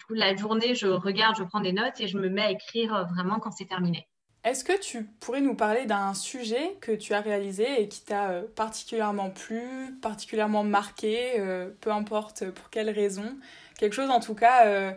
la 0.09 0.35
journée, 0.35 0.75
je 0.75 0.87
regarde, 0.87 1.37
je 1.37 1.43
prends 1.43 1.61
des 1.61 1.71
notes 1.71 2.01
et 2.01 2.09
je 2.09 2.17
me 2.17 2.27
mets 2.27 2.43
à 2.43 2.51
écrire 2.51 3.07
vraiment 3.07 3.39
quand 3.39 3.51
c'est 3.51 3.65
terminé. 3.65 4.09
Est-ce 4.43 4.65
que 4.65 4.77
tu 4.77 5.05
pourrais 5.21 5.41
nous 5.41 5.55
parler 5.55 5.85
d'un 5.85 6.13
sujet 6.13 6.77
que 6.81 6.91
tu 6.91 7.13
as 7.13 7.21
réalisé 7.21 7.81
et 7.81 7.87
qui 7.87 8.03
t'a 8.03 8.41
particulièrement 8.57 9.29
plu, 9.29 9.97
particulièrement 10.01 10.63
marqué, 10.63 11.41
peu 11.81 11.91
importe 11.91 12.49
pour 12.51 12.69
quelle 12.69 12.89
raison? 12.89 13.37
Quelque 13.77 13.93
chose 13.93 14.09
en 14.09 14.19
tout 14.19 14.35
cas 14.35 14.65
euh, 14.67 14.91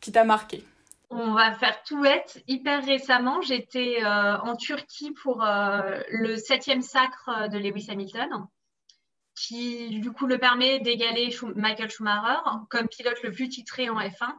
qui 0.00 0.10
t'a 0.10 0.24
marqué. 0.24 0.64
On 1.10 1.32
va 1.32 1.52
faire 1.54 1.82
tout 1.84 2.04
être. 2.04 2.38
Hyper 2.48 2.84
récemment, 2.84 3.40
j'étais 3.42 4.02
euh, 4.02 4.38
en 4.38 4.56
Turquie 4.56 5.12
pour 5.12 5.44
euh, 5.44 6.00
le 6.08 6.36
septième 6.36 6.82
sacre 6.82 7.48
de 7.50 7.58
Lewis 7.58 7.86
Hamilton, 7.90 8.46
qui 9.36 10.00
du 10.00 10.10
coup 10.10 10.26
le 10.26 10.38
permet 10.38 10.80
d'égaler 10.80 11.36
Michael 11.54 11.90
Schumacher 11.90 12.40
comme 12.70 12.88
pilote 12.88 13.22
le 13.22 13.30
plus 13.30 13.48
titré 13.48 13.90
en 13.90 14.00
F1. 14.00 14.32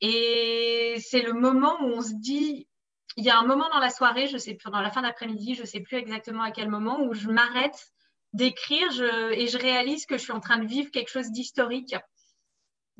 Et 0.00 0.96
c'est 0.98 1.22
le 1.22 1.32
moment 1.32 1.76
où 1.80 1.92
on 1.92 2.02
se 2.02 2.14
dit, 2.14 2.66
il 3.16 3.24
y 3.24 3.30
a 3.30 3.38
un 3.38 3.46
moment 3.46 3.68
dans 3.72 3.78
la 3.78 3.90
soirée, 3.90 4.26
je 4.26 4.36
sais 4.36 4.58
pendant 4.62 4.80
la 4.80 4.90
fin 4.90 5.02
d'après-midi, 5.02 5.54
je 5.54 5.62
ne 5.62 5.66
sais 5.66 5.80
plus 5.80 5.96
exactement 5.96 6.42
à 6.42 6.50
quel 6.50 6.68
moment, 6.68 7.00
où 7.02 7.14
je 7.14 7.28
m'arrête 7.28 7.92
d'écrire 8.32 8.88
et 9.32 9.46
je 9.46 9.58
réalise 9.58 10.06
que 10.06 10.16
je 10.16 10.22
suis 10.22 10.32
en 10.32 10.40
train 10.40 10.58
de 10.58 10.66
vivre 10.66 10.90
quelque 10.90 11.10
chose 11.10 11.30
d'historique 11.30 11.94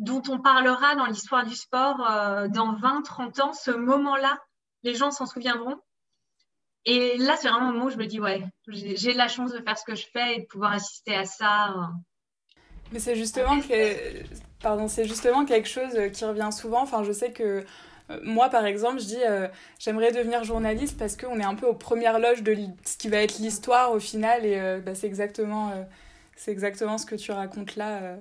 dont 0.03 0.23
on 0.29 0.41
parlera 0.41 0.97
dans 0.97 1.07
l'histoire 1.07 1.47
du 1.47 1.55
sport 1.55 2.05
euh, 2.11 2.49
dans 2.49 2.75
20, 2.75 3.03
30 3.03 3.41
ans, 3.41 3.53
ce 3.53 3.71
moment-là, 3.71 4.39
les 4.83 4.95
gens 4.95 5.13
s'en 5.13 5.27
souviendront. 5.27 5.77
Et 6.85 7.17
là, 7.19 7.37
c'est 7.37 7.49
vraiment 7.49 7.69
un 7.69 7.73
moment 7.73 7.85
où 7.85 7.91
je 7.91 7.97
me 7.97 8.07
dis, 8.07 8.19
ouais, 8.19 8.43
j'ai 8.67 9.15
la 9.15 9.29
chance 9.29 9.53
de 9.53 9.63
faire 9.63 9.79
ce 9.79 9.85
que 9.85 9.95
je 9.95 10.07
fais 10.13 10.35
et 10.37 10.41
de 10.41 10.47
pouvoir 10.47 10.73
assister 10.73 11.15
à 11.15 11.25
ça. 11.25 11.91
Mais 12.91 12.99
c'est 12.99 13.15
justement, 13.15 13.61
que... 13.61 14.25
Pardon, 14.61 14.89
justement 14.89 15.45
quelque 15.45 15.69
chose 15.69 15.93
qui 16.13 16.25
revient 16.25 16.51
souvent. 16.51 16.83
Enfin, 16.83 17.05
je 17.05 17.13
sais 17.13 17.31
que 17.31 17.65
moi, 18.25 18.49
par 18.49 18.67
exemple, 18.67 18.99
je 18.99 19.07
dis 19.07 19.21
j'aimerais 19.79 20.11
devenir 20.11 20.43
journaliste 20.43 20.99
parce 20.99 21.17
qu'on 21.17 21.39
est 21.39 21.45
un 21.45 21.55
peu 21.55 21.67
aux 21.67 21.75
premières 21.75 22.19
loges 22.19 22.43
de 22.43 22.57
ce 22.85 22.97
qui 22.97 23.09
va 23.09 23.19
être 23.19 23.39
l'histoire 23.39 23.93
au 23.93 24.01
final. 24.01 24.45
Et 24.45 24.81
bah, 24.85 24.97
c'est 24.97 25.07
exactement, 25.07 25.73
c'est 26.35 26.51
exactement 26.51 26.99
ce 26.99 27.07
que 27.07 27.15
tu 27.15 27.31
racontes 27.31 27.77
là. 27.77 28.17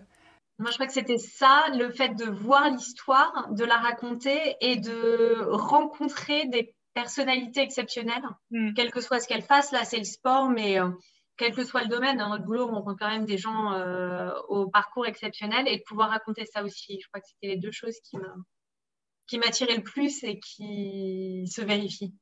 Moi, 0.61 0.69
je 0.69 0.75
crois 0.75 0.85
que 0.85 0.93
c'était 0.93 1.17
ça, 1.17 1.65
le 1.73 1.89
fait 1.89 2.09
de 2.09 2.25
voir 2.25 2.69
l'histoire, 2.69 3.51
de 3.51 3.65
la 3.65 3.77
raconter 3.77 4.55
et 4.61 4.75
de 4.75 5.43
rencontrer 5.49 6.45
des 6.49 6.75
personnalités 6.93 7.61
exceptionnelles, 7.61 8.23
mm. 8.51 8.73
quel 8.75 8.91
que 8.91 9.01
soit 9.01 9.19
ce 9.19 9.27
qu'elles 9.27 9.41
fassent. 9.41 9.71
Là, 9.71 9.85
c'est 9.85 9.97
le 9.97 10.03
sport, 10.03 10.49
mais 10.49 10.79
euh, 10.79 10.89
quel 11.37 11.55
que 11.55 11.63
soit 11.63 11.81
le 11.81 11.87
domaine, 11.87 12.17
dans 12.17 12.29
notre 12.29 12.45
boulot, 12.45 12.67
on 12.69 12.75
rencontre 12.75 12.99
quand 12.99 13.09
même 13.09 13.25
des 13.25 13.39
gens 13.39 13.73
euh, 13.73 14.29
au 14.49 14.69
parcours 14.69 15.07
exceptionnel 15.07 15.67
et 15.67 15.77
de 15.77 15.83
pouvoir 15.83 16.11
raconter 16.11 16.45
ça 16.45 16.63
aussi. 16.63 16.99
Je 17.01 17.07
crois 17.07 17.21
que 17.21 17.27
c'était 17.27 17.55
les 17.55 17.59
deux 17.59 17.71
choses 17.71 17.97
qui 19.27 19.39
m'attiraient 19.39 19.77
le 19.77 19.83
plus 19.83 20.23
et 20.23 20.39
qui 20.39 21.47
se 21.51 21.61
vérifient. 21.61 22.13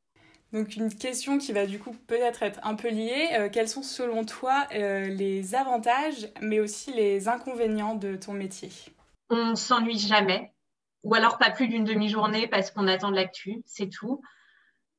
Donc 0.51 0.75
une 0.75 0.93
question 0.93 1.37
qui 1.37 1.51
va 1.53 1.67
du 1.67 1.77
coup 1.79 1.95
peut-être 2.07 2.41
être 2.41 2.59
un 2.63 2.75
peu 2.75 2.89
liée. 2.89 3.29
Euh, 3.33 3.49
quels 3.51 3.69
sont 3.69 3.83
selon 3.83 4.25
toi 4.25 4.65
euh, 4.73 5.05
les 5.05 5.53
avantages 5.53 6.27
mais 6.41 6.59
aussi 6.59 6.91
les 6.91 7.27
inconvénients 7.27 7.95
de 7.95 8.15
ton 8.15 8.33
métier? 8.33 8.71
On 9.29 9.55
s'ennuie 9.55 9.99
jamais, 9.99 10.51
ou 11.03 11.13
alors 11.13 11.37
pas 11.37 11.51
plus 11.51 11.67
d'une 11.67 11.83
demi-journée 11.83 12.47
parce 12.47 12.71
qu'on 12.71 12.87
attend 12.87 13.11
de 13.11 13.15
l'actu, 13.15 13.61
c'est 13.65 13.89
tout. 13.89 14.21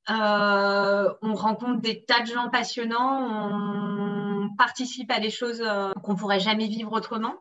Euh, 0.08 1.12
on 1.20 1.34
rencontre 1.34 1.80
des 1.80 2.04
tas 2.04 2.20
de 2.20 2.26
gens 2.26 2.48
passionnants, 2.48 4.44
on 4.44 4.54
participe 4.56 5.10
à 5.10 5.18
des 5.18 5.30
choses 5.30 5.64
qu'on 6.04 6.14
pourrait 6.14 6.40
jamais 6.40 6.68
vivre 6.68 6.92
autrement. 6.92 7.34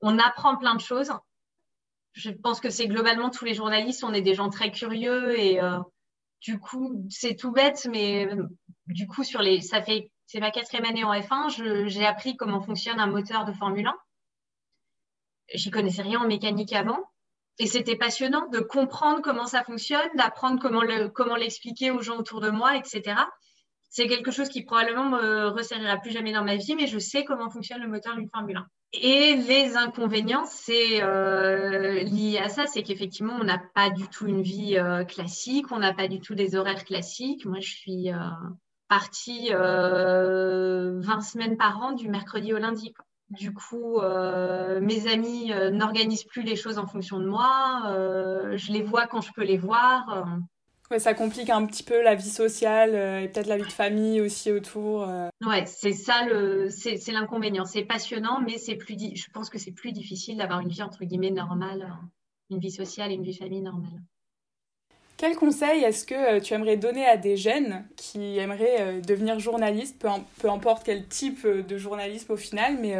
On 0.00 0.18
apprend 0.18 0.56
plein 0.56 0.74
de 0.74 0.80
choses. 0.80 1.12
Je 2.14 2.30
pense 2.30 2.60
que 2.60 2.68
c'est 2.68 2.88
globalement 2.88 3.30
tous 3.30 3.44
les 3.44 3.54
journalistes, 3.54 4.02
on 4.02 4.12
est 4.12 4.22
des 4.22 4.34
gens 4.34 4.50
très 4.50 4.72
curieux 4.72 5.38
et 5.38 5.60
du 6.44 6.58
coup, 6.58 7.06
c'est 7.08 7.36
tout 7.36 7.52
bête, 7.52 7.88
mais 7.90 8.28
du 8.86 9.06
coup, 9.06 9.24
sur 9.24 9.40
les, 9.40 9.62
ça 9.62 9.82
fait, 9.82 10.10
c'est 10.26 10.40
ma 10.40 10.50
quatrième 10.50 10.84
année 10.84 11.02
en 11.02 11.12
F1, 11.14 11.88
j'ai 11.88 12.04
appris 12.04 12.36
comment 12.36 12.60
fonctionne 12.60 13.00
un 13.00 13.06
moteur 13.06 13.46
de 13.46 13.52
Formule 13.52 13.86
1. 13.86 13.94
J'y 15.54 15.70
connaissais 15.70 16.02
rien 16.02 16.20
en 16.20 16.26
mécanique 16.26 16.74
avant. 16.74 16.98
Et 17.58 17.66
c'était 17.66 17.96
passionnant 17.96 18.46
de 18.48 18.58
comprendre 18.58 19.22
comment 19.22 19.46
ça 19.46 19.64
fonctionne, 19.64 20.08
d'apprendre 20.16 20.60
comment 20.60 20.82
comment 21.14 21.36
l'expliquer 21.36 21.90
aux 21.90 22.02
gens 22.02 22.18
autour 22.18 22.40
de 22.40 22.50
moi, 22.50 22.76
etc. 22.76 23.16
C'est 23.88 24.08
quelque 24.08 24.30
chose 24.32 24.48
qui 24.48 24.64
probablement 24.64 25.08
me 25.08 25.46
resserrira 25.48 25.96
plus 25.96 26.10
jamais 26.10 26.32
dans 26.32 26.44
ma 26.44 26.56
vie, 26.56 26.74
mais 26.74 26.88
je 26.88 26.98
sais 26.98 27.24
comment 27.24 27.48
fonctionne 27.48 27.80
le 27.80 27.88
moteur 27.88 28.16
d'une 28.16 28.28
Formule 28.28 28.56
1. 28.56 28.66
Et 29.00 29.34
les 29.36 29.76
inconvénients, 29.76 30.44
c'est 30.46 31.02
euh, 31.02 32.02
lié 32.04 32.38
à 32.38 32.48
ça, 32.48 32.66
c'est 32.66 32.82
qu'effectivement, 32.82 33.34
on 33.40 33.44
n'a 33.44 33.58
pas 33.58 33.90
du 33.90 34.06
tout 34.06 34.26
une 34.26 34.42
vie 34.42 34.78
euh, 34.78 35.04
classique, 35.04 35.72
on 35.72 35.80
n'a 35.80 35.92
pas 35.92 36.06
du 36.06 36.20
tout 36.20 36.34
des 36.34 36.54
horaires 36.54 36.84
classiques. 36.84 37.44
Moi, 37.44 37.58
je 37.60 37.70
suis 37.70 38.12
euh, 38.12 38.18
partie 38.88 39.50
20 39.50 41.20
semaines 41.22 41.56
par 41.56 41.82
an 41.82 41.92
du 41.92 42.08
mercredi 42.08 42.52
au 42.54 42.58
lundi. 42.58 42.94
Du 43.30 43.52
coup, 43.52 44.00
mes 44.00 45.08
amis 45.10 45.50
n'organisent 45.72 46.24
plus 46.24 46.42
les 46.42 46.56
choses 46.56 46.78
en 46.78 46.86
fonction 46.86 47.18
de 47.18 47.26
moi. 47.26 47.82
je 48.54 48.70
les 48.70 48.82
vois 48.82 49.06
quand 49.06 49.22
je 49.22 49.32
peux 49.32 49.42
les 49.42 49.56
voir. 49.56 50.38
Ouais, 50.94 51.00
ça 51.00 51.12
complique 51.12 51.50
un 51.50 51.66
petit 51.66 51.82
peu 51.82 52.00
la 52.02 52.14
vie 52.14 52.30
sociale 52.30 52.94
euh, 52.94 53.20
et 53.20 53.26
peut-être 53.26 53.48
la 53.48 53.56
vie 53.56 53.64
de 53.64 53.72
famille 53.72 54.20
aussi 54.20 54.52
autour. 54.52 55.02
Euh. 55.02 55.28
Ouais, 55.44 55.64
c'est 55.66 55.92
ça 55.92 56.24
le, 56.24 56.70
c'est, 56.70 57.00
l'inconvénient. 57.08 57.64
C'est 57.64 57.82
passionnant, 57.82 58.40
mais 58.40 58.58
c'est 58.58 58.76
plus, 58.76 58.96
je 58.96 59.26
pense 59.32 59.50
que 59.50 59.58
c'est 59.58 59.72
plus 59.72 59.90
difficile 59.90 60.36
d'avoir 60.36 60.60
une 60.60 60.68
vie 60.68 60.84
entre 60.84 61.04
guillemets 61.04 61.32
normale, 61.32 61.82
euh, 61.82 62.06
une 62.54 62.60
vie 62.60 62.70
sociale 62.70 63.10
et 63.10 63.14
une 63.14 63.24
vie 63.24 63.36
famille 63.36 63.60
normale. 63.60 64.00
Quel 65.16 65.34
conseil 65.34 65.82
est-ce 65.82 66.06
que 66.06 66.38
tu 66.38 66.54
aimerais 66.54 66.76
donner 66.76 67.04
à 67.04 67.16
des 67.16 67.36
jeunes 67.36 67.84
qui 67.96 68.38
aimeraient 68.38 69.00
devenir 69.00 69.40
journalistes, 69.40 70.00
peu, 70.00 70.08
peu, 70.38 70.48
importe 70.48 70.84
quel 70.84 71.08
type 71.08 71.44
de 71.44 71.76
journalisme 71.76 72.32
au 72.32 72.36
final, 72.36 72.78
mais 72.80 72.94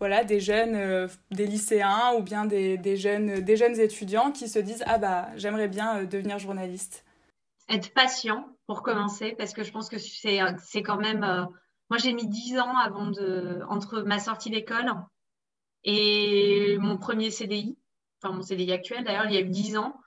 voilà, 0.00 0.24
des 0.24 0.40
jeunes, 0.40 1.08
des 1.30 1.46
lycéens 1.46 2.14
ou 2.16 2.22
bien 2.22 2.46
des, 2.46 2.78
des, 2.78 2.96
jeunes, 2.96 3.40
des 3.40 3.56
jeunes 3.56 3.78
étudiants 3.78 4.32
qui 4.32 4.48
se 4.48 4.58
disent 4.58 4.84
ah 4.86 4.98
bah 4.98 5.28
j'aimerais 5.36 5.68
bien 5.68 6.04
devenir 6.04 6.38
journaliste? 6.38 7.04
Être 7.68 7.92
patient 7.92 8.48
pour 8.66 8.82
commencer, 8.82 9.34
parce 9.36 9.52
que 9.52 9.62
je 9.62 9.72
pense 9.72 9.88
que 9.88 9.98
c'est, 9.98 10.38
quand 10.82 10.98
même. 10.98 11.24
Euh, 11.24 11.44
moi, 11.90 11.98
j'ai 11.98 12.12
mis 12.12 12.28
dix 12.28 12.58
ans 12.58 12.76
avant 12.76 13.10
de, 13.10 13.62
entre 13.68 14.02
ma 14.02 14.18
sortie 14.18 14.50
d'école 14.50 14.92
et 15.84 16.76
mon 16.80 16.98
premier 16.98 17.30
CDI, 17.30 17.78
enfin 18.20 18.34
mon 18.34 18.42
CDI 18.42 18.72
actuel 18.72 19.04
d'ailleurs, 19.04 19.26
il 19.26 19.32
y 19.32 19.36
a 19.36 19.40
eu 19.40 19.48
dix 19.48 19.76
ans 19.78 19.98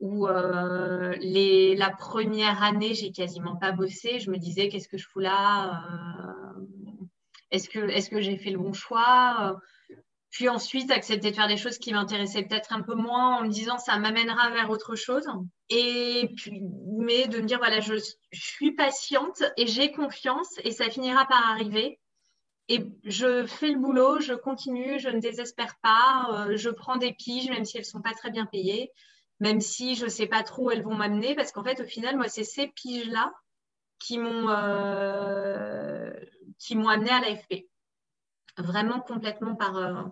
où 0.00 0.26
euh, 0.26 1.14
les, 1.20 1.76
la 1.76 1.90
première 1.90 2.62
année, 2.62 2.94
j'ai 2.94 3.12
quasiment 3.12 3.56
pas 3.56 3.70
bossé. 3.70 4.18
Je 4.18 4.30
me 4.30 4.38
disais, 4.38 4.68
qu'est-ce 4.68 4.88
que 4.88 4.96
je 4.96 5.06
fous 5.06 5.20
là 5.20 5.84
euh, 5.84 6.66
Est-ce 7.50 7.68
que, 7.68 7.78
est-ce 7.78 8.08
que 8.08 8.20
j'ai 8.20 8.38
fait 8.38 8.50
le 8.50 8.58
bon 8.58 8.72
choix 8.72 9.60
Puis 10.30 10.48
ensuite, 10.48 10.90
accepter 10.92 11.30
de 11.30 11.36
faire 11.36 11.48
des 11.48 11.56
choses 11.56 11.78
qui 11.78 11.92
m'intéressaient 11.92 12.44
peut-être 12.44 12.72
un 12.72 12.82
peu 12.82 12.94
moins 12.94 13.38
en 13.38 13.42
me 13.42 13.48
disant, 13.48 13.78
ça 13.78 13.98
m'amènera 13.98 14.50
vers 14.50 14.70
autre 14.70 14.94
chose. 14.94 15.26
Et 15.68 16.30
puis, 16.36 16.62
mais 16.98 17.26
de 17.26 17.40
me 17.40 17.46
dire, 17.46 17.58
voilà, 17.58 17.80
je, 17.80 17.94
suis 18.32 18.72
patiente 18.72 19.42
et 19.56 19.66
j'ai 19.66 19.90
confiance 19.90 20.48
et 20.62 20.70
ça 20.70 20.88
finira 20.88 21.26
par 21.26 21.50
arriver. 21.50 21.98
Et 22.68 22.86
je 23.02 23.44
fais 23.46 23.72
le 23.72 23.80
boulot, 23.80 24.20
je 24.20 24.32
continue, 24.32 25.00
je 25.00 25.08
ne 25.08 25.18
désespère 25.18 25.74
pas, 25.82 26.28
euh, 26.32 26.56
je 26.56 26.70
prends 26.70 26.96
des 26.96 27.12
piges, 27.12 27.50
même 27.50 27.64
si 27.64 27.76
elles 27.76 27.82
ne 27.82 27.86
sont 27.86 28.00
pas 28.00 28.12
très 28.12 28.30
bien 28.30 28.46
payées, 28.46 28.92
même 29.40 29.60
si 29.60 29.96
je 29.96 30.04
ne 30.04 30.10
sais 30.10 30.28
pas 30.28 30.44
trop 30.44 30.66
où 30.66 30.70
elles 30.70 30.84
vont 30.84 30.94
m'amener, 30.94 31.34
parce 31.34 31.50
qu'en 31.50 31.64
fait, 31.64 31.80
au 31.80 31.84
final, 31.84 32.16
moi, 32.16 32.28
c'est 32.28 32.44
ces 32.44 32.68
piges-là 32.68 33.32
qui 33.98 34.18
m'ont 34.18 34.48
euh, 34.48 36.10
amené 36.88 37.10
à 37.10 37.20
l'AFP. 37.20 37.68
Vraiment 38.56 39.00
complètement 39.00 39.56
par 39.56 39.76
euh, 39.76 40.02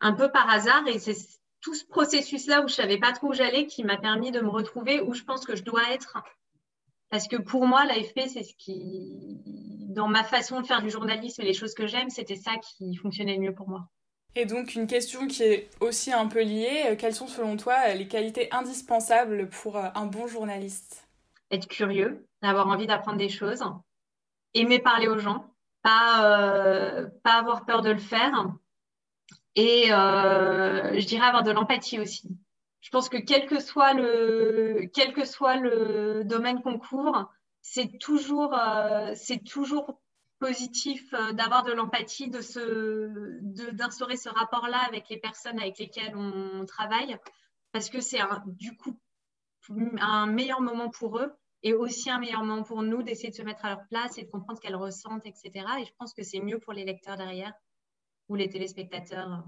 un 0.00 0.12
peu 0.12 0.30
par 0.30 0.48
hasard. 0.50 0.86
Et 0.88 0.98
c'est 0.98 1.16
tout 1.60 1.74
ce 1.74 1.84
processus-là 1.86 2.62
où 2.62 2.68
je 2.68 2.74
savais 2.74 2.98
pas 2.98 3.12
trop 3.12 3.28
où 3.28 3.32
j'allais 3.32 3.66
qui 3.66 3.84
m'a 3.84 3.96
permis 3.96 4.30
de 4.30 4.40
me 4.40 4.48
retrouver 4.48 5.00
où 5.00 5.14
je 5.14 5.22
pense 5.22 5.44
que 5.44 5.56
je 5.56 5.62
dois 5.62 5.92
être. 5.92 6.18
Parce 7.10 7.28
que 7.28 7.36
pour 7.36 7.66
moi, 7.66 7.84
l'AFP, 7.84 8.28
c'est 8.28 8.42
ce 8.42 8.54
qui, 8.58 9.40
dans 9.88 10.08
ma 10.08 10.24
façon 10.24 10.60
de 10.60 10.66
faire 10.66 10.82
du 10.82 10.90
journalisme 10.90 11.42
et 11.42 11.44
les 11.44 11.54
choses 11.54 11.74
que 11.74 11.86
j'aime, 11.86 12.10
c'était 12.10 12.36
ça 12.36 12.52
qui 12.56 12.96
fonctionnait 12.96 13.36
le 13.36 13.42
mieux 13.42 13.54
pour 13.54 13.68
moi. 13.68 13.88
Et 14.34 14.44
donc 14.44 14.74
une 14.74 14.86
question 14.86 15.26
qui 15.26 15.42
est 15.44 15.70
aussi 15.80 16.12
un 16.12 16.26
peu 16.26 16.42
liée, 16.42 16.84
euh, 16.88 16.96
quelles 16.96 17.14
sont 17.14 17.26
selon 17.26 17.56
toi 17.56 17.94
les 17.94 18.06
qualités 18.06 18.52
indispensables 18.52 19.48
pour 19.48 19.78
euh, 19.78 19.88
un 19.94 20.04
bon 20.04 20.26
journaliste? 20.26 21.08
Être 21.50 21.68
curieux, 21.68 22.26
avoir 22.42 22.68
envie 22.68 22.86
d'apprendre 22.86 23.16
des 23.16 23.30
choses, 23.30 23.64
aimer 24.52 24.78
parler 24.78 25.08
aux 25.08 25.18
gens, 25.18 25.46
pas, 25.80 26.26
euh, 26.26 27.08
pas 27.22 27.38
avoir 27.38 27.64
peur 27.64 27.80
de 27.80 27.90
le 27.90 27.98
faire, 27.98 28.52
et 29.56 29.90
euh, 29.90 31.00
je 31.00 31.06
dirais 31.06 31.26
avoir 31.26 31.42
de 31.42 31.50
l'empathie 31.50 31.98
aussi. 31.98 32.28
Je 32.82 32.90
pense 32.90 33.08
que 33.08 33.16
quel 33.16 33.46
que 33.46 33.58
soit 33.58 33.94
le, 33.94 34.88
quel 34.94 35.12
que 35.12 35.24
soit 35.24 35.56
le 35.56 36.22
domaine 36.24 36.62
qu'on 36.62 36.78
couvre, 36.78 37.32
c'est 37.62 37.98
toujours, 37.98 38.54
euh, 38.54 39.14
toujours 39.46 39.98
positif 40.38 41.12
euh, 41.14 41.32
d'avoir 41.32 41.62
de 41.64 41.72
l'empathie, 41.72 42.28
de 42.28 43.70
d'instaurer 43.72 44.16
ce 44.16 44.28
rapport-là 44.28 44.78
avec 44.86 45.08
les 45.08 45.16
personnes 45.16 45.58
avec 45.58 45.78
lesquelles 45.78 46.14
on 46.14 46.64
travaille, 46.66 47.16
parce 47.72 47.88
que 47.88 48.00
c'est 48.00 48.20
du 48.46 48.76
coup 48.76 48.96
un 49.98 50.26
meilleur 50.26 50.60
moment 50.60 50.90
pour 50.90 51.18
eux 51.18 51.32
et 51.62 51.72
aussi 51.72 52.10
un 52.10 52.18
meilleur 52.18 52.44
moment 52.44 52.62
pour 52.62 52.82
nous 52.82 53.02
d'essayer 53.02 53.30
de 53.30 53.34
se 53.34 53.42
mettre 53.42 53.64
à 53.64 53.70
leur 53.70 53.86
place 53.88 54.18
et 54.18 54.22
de 54.22 54.30
comprendre 54.30 54.58
ce 54.58 54.62
qu'elles 54.62 54.76
ressentent, 54.76 55.26
etc. 55.26 55.50
Et 55.80 55.86
je 55.86 55.92
pense 55.98 56.12
que 56.12 56.22
c'est 56.22 56.40
mieux 56.40 56.58
pour 56.58 56.74
les 56.74 56.84
lecteurs 56.84 57.16
derrière 57.16 57.52
ou 58.28 58.34
les 58.34 58.48
téléspectateurs. 58.48 59.44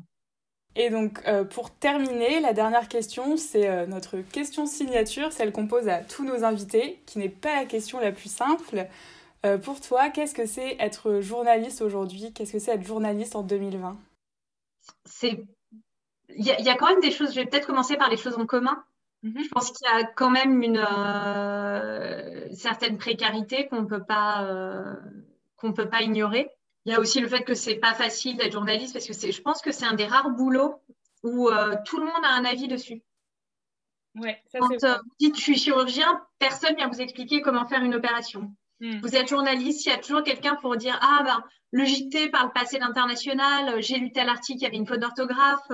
Et 0.76 0.90
donc, 0.90 1.20
euh, 1.26 1.44
pour 1.44 1.70
terminer, 1.70 2.40
la 2.40 2.52
dernière 2.52 2.88
question, 2.88 3.36
c'est 3.36 3.68
euh, 3.68 3.86
notre 3.86 4.18
question 4.18 4.66
signature, 4.66 5.32
celle 5.32 5.50
qu'on 5.52 5.66
pose 5.66 5.88
à 5.88 6.02
tous 6.02 6.24
nos 6.24 6.44
invités, 6.44 7.02
qui 7.06 7.18
n'est 7.18 7.28
pas 7.28 7.56
la 7.56 7.64
question 7.64 7.98
la 7.98 8.12
plus 8.12 8.30
simple. 8.30 8.86
Euh, 9.44 9.58
pour 9.58 9.80
toi, 9.80 10.10
qu'est-ce 10.10 10.34
que 10.34 10.46
c'est 10.46 10.76
être 10.78 11.20
journaliste 11.20 11.82
aujourd'hui? 11.82 12.32
Qu'est-ce 12.32 12.52
que 12.52 12.58
c'est 12.58 12.72
être 12.72 12.86
journaliste 12.86 13.34
en 13.34 13.42
2020 13.42 13.96
C'est 15.04 15.44
il 16.36 16.44
y, 16.44 16.68
a 16.68 16.74
quand 16.76 16.88
même 16.88 17.00
des 17.00 17.10
choses. 17.10 17.30
Je 17.30 17.40
vais 17.40 17.46
peut-être 17.46 17.66
commencer 17.66 17.96
par 17.96 18.10
les 18.10 18.18
choses 18.18 18.36
en 18.38 18.44
commun. 18.44 18.84
Mm-hmm. 19.24 19.44
Je 19.44 19.48
pense 19.48 19.72
qu'il 19.72 19.88
y 19.88 19.90
a 19.90 20.04
quand 20.04 20.30
même 20.30 20.62
une 20.62 20.84
certaine 22.54 22.98
précarité 22.98 23.66
qu'on 23.66 23.86
peut 23.86 24.04
pas 24.04 24.46
qu'on 25.56 25.72
peut 25.72 25.88
pas 25.88 26.02
ignorer. 26.02 26.50
Il 26.84 26.92
y 26.92 26.94
a 26.94 27.00
aussi 27.00 27.20
le 27.20 27.28
fait 27.28 27.42
que 27.42 27.54
c'est 27.54 27.76
pas 27.76 27.94
facile 27.94 28.36
d'être 28.36 28.52
journaliste 28.52 28.94
parce 28.94 29.06
que 29.06 29.12
je 29.12 29.42
pense 29.42 29.60
que 29.60 29.72
c'est 29.72 29.84
un 29.84 29.94
des 29.94 30.06
rares 30.06 30.30
boulots 30.30 30.80
où 31.22 31.48
euh, 31.50 31.74
tout 31.84 31.98
le 31.98 32.06
monde 32.06 32.24
a 32.24 32.34
un 32.34 32.44
avis 32.44 32.68
dessus. 32.68 33.02
Ouais, 34.14 34.42
ça 34.46 34.58
Quand 34.58 34.84
euh, 34.84 34.96
vous 34.96 35.10
dites 35.20 35.36
je 35.36 35.42
suis 35.42 35.58
chirurgien, 35.58 36.20
personne 36.38 36.74
vient 36.76 36.88
vous 36.88 37.00
expliquer 37.00 37.40
comment 37.40 37.66
faire 37.66 37.82
une 37.82 37.94
opération. 37.94 38.54
Hmm. 38.80 39.00
Vous 39.00 39.14
êtes 39.14 39.28
journaliste, 39.28 39.84
il 39.86 39.90
y 39.90 39.92
a 39.92 39.98
toujours 39.98 40.22
quelqu'un 40.22 40.56
pour 40.56 40.76
dire 40.76 40.98
ah 41.02 41.22
ben 41.24 41.44
le 41.72 41.84
JT 41.84 42.30
par 42.30 42.46
le 42.46 42.52
passé 42.52 42.78
d'international, 42.78 43.82
j'ai 43.82 43.98
lu 43.98 44.10
tel 44.10 44.28
article, 44.28 44.60
il 44.60 44.62
y 44.62 44.66
avait 44.66 44.76
une 44.76 44.86
faute 44.86 45.00
d'orthographe. 45.00 45.68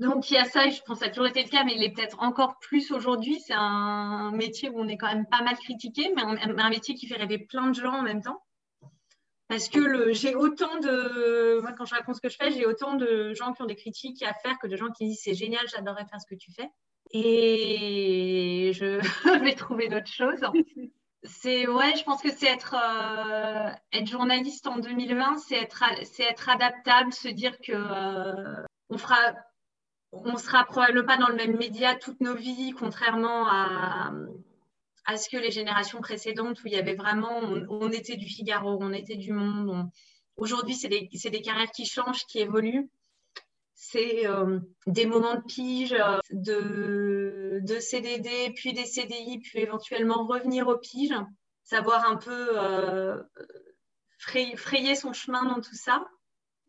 donc 0.00 0.30
il 0.30 0.34
y 0.34 0.38
a 0.38 0.44
ça, 0.46 0.68
je 0.68 0.80
pense 0.84 0.98
que 0.98 1.04
ça 1.04 1.10
a 1.10 1.14
toujours 1.14 1.28
été 1.28 1.42
le 1.42 1.48
cas, 1.48 1.62
mais 1.64 1.74
il 1.76 1.84
est 1.84 1.92
peut-être 1.92 2.20
encore 2.20 2.58
plus 2.58 2.90
aujourd'hui. 2.90 3.38
C'est 3.40 3.54
un 3.54 4.32
métier 4.32 4.70
où 4.70 4.80
on 4.80 4.88
est 4.88 4.96
quand 4.96 5.06
même 5.06 5.26
pas 5.26 5.42
mal 5.42 5.56
critiqué, 5.56 6.12
mais 6.16 6.22
un 6.22 6.70
métier 6.70 6.94
qui 6.94 7.06
fait 7.06 7.16
rêver 7.16 7.38
plein 7.38 7.68
de 7.68 7.74
gens 7.74 7.92
en 7.92 8.02
même 8.02 8.22
temps. 8.22 8.42
Parce 9.48 9.68
que 9.68 10.12
j'ai 10.12 10.34
autant 10.34 10.78
de. 10.78 11.60
Moi, 11.60 11.72
quand 11.72 11.84
je 11.84 11.94
raconte 11.94 12.16
ce 12.16 12.20
que 12.20 12.30
je 12.30 12.36
fais, 12.36 12.50
j'ai 12.50 12.66
autant 12.66 12.94
de 12.94 13.34
gens 13.34 13.52
qui 13.52 13.62
ont 13.62 13.66
des 13.66 13.76
critiques 13.76 14.22
à 14.22 14.32
faire 14.32 14.58
que 14.58 14.66
de 14.66 14.76
gens 14.76 14.90
qui 14.90 15.06
disent 15.06 15.20
c'est 15.22 15.34
génial, 15.34 15.66
j'adorerais 15.68 16.06
faire 16.06 16.20
ce 16.20 16.26
que 16.26 16.34
tu 16.38 16.50
fais. 16.52 16.68
Et 17.12 18.72
je 18.74 19.00
vais 19.44 19.54
trouver 19.54 19.88
d'autres 19.88 20.10
choses. 20.10 20.40
C'est 21.22 21.66
ouais, 21.66 21.94
je 21.96 22.04
pense 22.04 22.22
que 22.22 22.30
c'est 22.30 22.46
être 22.46 22.74
euh, 22.74 23.70
être 23.92 24.06
journaliste 24.06 24.66
en 24.66 24.78
2020, 24.78 25.38
c'est 25.38 25.56
être 25.56 25.84
c'est 26.04 26.24
être 26.24 26.48
adaptable, 26.48 27.12
se 27.12 27.28
dire 27.28 27.58
que 27.60 27.72
euh, 27.72 28.62
on 28.90 28.98
fera 28.98 29.34
on 30.12 30.36
sera 30.36 30.64
probablement 30.64 31.06
pas 31.06 31.16
dans 31.16 31.28
le 31.28 31.34
même 31.34 31.56
média 31.56 31.94
toutes 31.96 32.20
nos 32.20 32.34
vies, 32.34 32.72
contrairement 32.72 33.46
à 33.48 34.12
à 35.04 35.16
ce 35.16 35.28
que 35.28 35.36
les 35.36 35.50
générations 35.50 36.00
précédentes 36.00 36.62
où 36.62 36.66
il 36.66 36.72
y 36.72 36.78
avait 36.78 36.94
vraiment, 36.94 37.40
on, 37.68 37.90
était 37.90 38.16
du 38.16 38.26
Figaro, 38.26 38.78
on 38.80 38.92
était 38.92 39.16
du 39.16 39.32
Monde. 39.32 39.88
Aujourd'hui, 40.36 40.74
c'est 40.74 40.88
des, 40.88 41.42
carrières 41.42 41.70
qui 41.70 41.86
changent, 41.86 42.24
qui 42.26 42.40
évoluent. 42.40 42.88
C'est 43.74 44.26
euh, 44.26 44.60
des 44.86 45.04
moments 45.04 45.34
de 45.34 45.42
pige, 45.42 45.92
euh, 45.92 46.18
de, 46.30 47.60
de, 47.62 47.80
CDD, 47.80 48.52
puis 48.54 48.72
des 48.72 48.86
CDI, 48.86 49.40
puis 49.40 49.58
éventuellement 49.60 50.26
revenir 50.26 50.68
au 50.68 50.78
pige, 50.78 51.14
savoir 51.64 52.08
un 52.08 52.16
peu 52.16 52.58
euh, 52.58 53.22
frayer, 54.18 54.94
son 54.94 55.12
chemin 55.12 55.44
dans 55.44 55.60
tout 55.60 55.74
ça. 55.74 56.06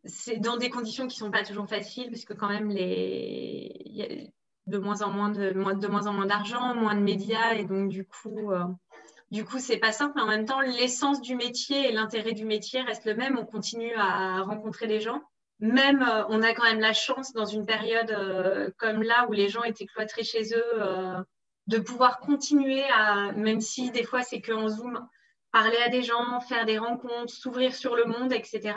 C'est 0.03 0.37
dans 0.37 0.57
des 0.57 0.69
conditions 0.69 1.07
qui 1.07 1.17
ne 1.17 1.25
sont 1.27 1.31
pas 1.31 1.43
toujours 1.43 1.67
faciles, 1.67 2.09
parce 2.09 2.25
que 2.25 2.33
quand 2.33 2.49
même, 2.49 2.69
les, 2.69 4.31
de 4.67 4.77
moins 4.77 5.01
en 5.01 5.11
moins 5.11 6.25
d'argent, 6.25 6.75
moins 6.75 6.95
de 6.95 7.01
médias 7.01 7.53
et 7.53 7.65
donc 7.65 7.89
du 7.89 8.05
coup, 8.05 8.51
euh, 8.51 8.63
du 9.31 9.45
coup, 9.45 9.59
c'est 9.59 9.77
pas 9.77 9.91
simple. 9.91 10.13
Mais 10.15 10.21
en 10.21 10.27
même 10.27 10.45
temps, 10.45 10.61
l'essence 10.61 11.21
du 11.21 11.35
métier 11.35 11.89
et 11.89 11.91
l'intérêt 11.91 12.33
du 12.33 12.45
métier 12.45 12.81
reste 12.81 13.05
le 13.05 13.15
même. 13.15 13.37
On 13.37 13.45
continue 13.45 13.93
à 13.95 14.41
rencontrer 14.41 14.87
des 14.87 14.99
gens. 14.99 15.21
Même, 15.59 16.01
euh, 16.01 16.23
on 16.29 16.41
a 16.41 16.53
quand 16.53 16.63
même 16.63 16.79
la 16.79 16.93
chance 16.93 17.33
dans 17.33 17.45
une 17.45 17.65
période 17.65 18.11
euh, 18.11 18.69
comme 18.77 19.03
là 19.03 19.25
où 19.29 19.33
les 19.33 19.49
gens 19.49 19.63
étaient 19.63 19.85
cloîtrés 19.85 20.23
chez 20.23 20.53
eux, 20.53 21.23
de 21.67 21.79
pouvoir 21.79 22.19
continuer 22.19 22.83
à, 22.93 23.31
même 23.31 23.61
si 23.61 23.89
des 23.89 24.03
fois 24.03 24.21
c'est 24.21 24.41
que 24.41 24.51
en 24.51 24.67
Zoom, 24.69 25.07
parler 25.51 25.77
à 25.77 25.89
des 25.89 26.03
gens, 26.03 26.39
faire 26.41 26.65
des 26.65 26.77
rencontres, 26.77 27.33
s'ouvrir 27.33 27.73
sur 27.73 27.95
le 27.95 28.05
monde, 28.05 28.33
etc. 28.33 28.75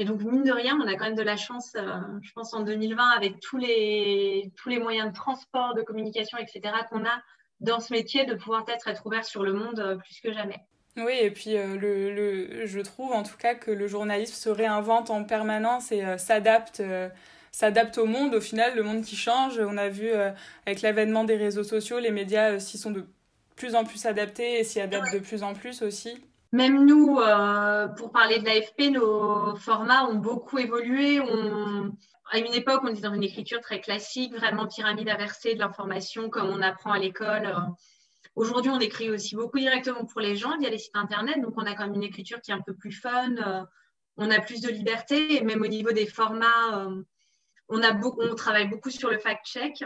Et 0.00 0.06
donc, 0.06 0.22
mine 0.22 0.44
de 0.44 0.52
rien, 0.52 0.78
on 0.82 0.86
a 0.86 0.94
quand 0.94 1.04
même 1.04 1.14
de 1.14 1.20
la 1.20 1.36
chance, 1.36 1.72
euh, 1.76 2.00
je 2.22 2.32
pense, 2.32 2.54
en 2.54 2.62
2020, 2.62 3.06
avec 3.10 3.38
tous 3.38 3.58
les, 3.58 4.50
tous 4.56 4.70
les 4.70 4.78
moyens 4.78 5.10
de 5.10 5.14
transport, 5.14 5.74
de 5.74 5.82
communication, 5.82 6.38
etc., 6.38 6.74
qu'on 6.90 7.04
a 7.04 7.22
dans 7.60 7.80
ce 7.80 7.92
métier, 7.92 8.24
de 8.24 8.34
pouvoir 8.34 8.64
peut-être 8.64 8.88
être 8.88 9.04
ouvert 9.04 9.26
sur 9.26 9.42
le 9.42 9.52
monde 9.52 9.78
euh, 9.78 9.96
plus 9.96 10.20
que 10.22 10.32
jamais. 10.32 10.56
Oui, 10.96 11.12
et 11.20 11.30
puis 11.30 11.54
euh, 11.54 11.76
le, 11.76 12.14
le, 12.14 12.64
je 12.64 12.80
trouve 12.80 13.12
en 13.12 13.22
tout 13.22 13.36
cas 13.36 13.54
que 13.54 13.70
le 13.70 13.86
journalisme 13.88 14.32
se 14.32 14.48
réinvente 14.48 15.10
en 15.10 15.22
permanence 15.22 15.92
et 15.92 16.02
s'adapte 16.16 16.82
s'adapte 17.52 17.98
au 17.98 18.06
monde. 18.06 18.34
Au 18.34 18.40
final, 18.40 18.76
le 18.76 18.82
monde 18.82 19.04
qui 19.04 19.16
change, 19.16 19.60
on 19.60 19.76
a 19.76 19.90
vu 19.90 20.08
avec 20.64 20.80
l'avènement 20.80 21.24
des 21.24 21.36
réseaux 21.36 21.64
sociaux, 21.64 21.98
les 21.98 22.10
médias 22.10 22.58
s'y 22.58 22.78
sont 22.78 22.90
de 22.90 23.04
plus 23.54 23.74
en 23.74 23.84
plus 23.84 24.06
adaptés 24.06 24.60
et 24.60 24.64
s'y 24.64 24.80
adaptent 24.80 25.12
de 25.12 25.18
plus 25.18 25.42
en 25.42 25.52
plus 25.52 25.82
aussi. 25.82 26.18
Même 26.52 26.84
nous, 26.84 27.18
euh, 27.20 27.86
pour 27.88 28.10
parler 28.10 28.40
de 28.40 28.44
l'AFP, 28.44 28.90
nos 28.90 29.54
formats 29.56 30.06
ont 30.06 30.16
beaucoup 30.16 30.58
évolué. 30.58 31.20
À 32.32 32.38
une 32.38 32.54
époque, 32.54 32.80
on 32.82 32.88
était 32.88 33.02
dans 33.02 33.14
une 33.14 33.22
écriture 33.22 33.60
très 33.60 33.80
classique, 33.80 34.34
vraiment 34.34 34.66
pyramide 34.66 35.08
inversée 35.08 35.54
de 35.54 35.60
l'information 35.60 36.28
comme 36.28 36.48
on 36.48 36.60
apprend 36.60 36.92
à 36.92 36.98
l'école. 36.98 37.54
Aujourd'hui, 38.34 38.70
on 38.70 38.80
écrit 38.80 39.10
aussi 39.10 39.36
beaucoup 39.36 39.58
directement 39.58 40.04
pour 40.04 40.20
les 40.20 40.36
gens 40.36 40.56
via 40.58 40.70
les 40.70 40.78
sites 40.78 40.96
internet, 40.96 41.40
donc 41.40 41.54
on 41.56 41.66
a 41.66 41.74
quand 41.74 41.86
même 41.86 41.94
une 41.94 42.02
écriture 42.02 42.40
qui 42.40 42.50
est 42.50 42.54
un 42.54 42.60
peu 42.60 42.74
plus 42.74 42.92
fun. 42.92 43.36
Euh, 43.36 43.64
on 44.16 44.30
a 44.30 44.40
plus 44.40 44.60
de 44.60 44.68
liberté, 44.68 45.36
et 45.36 45.42
même 45.42 45.62
au 45.62 45.68
niveau 45.68 45.92
des 45.92 46.06
formats, 46.06 46.80
euh, 46.80 47.02
on, 47.68 47.80
on 47.80 48.34
travaille 48.34 48.68
beaucoup 48.68 48.90
sur 48.90 49.10
le 49.10 49.18
fact-check. 49.18 49.84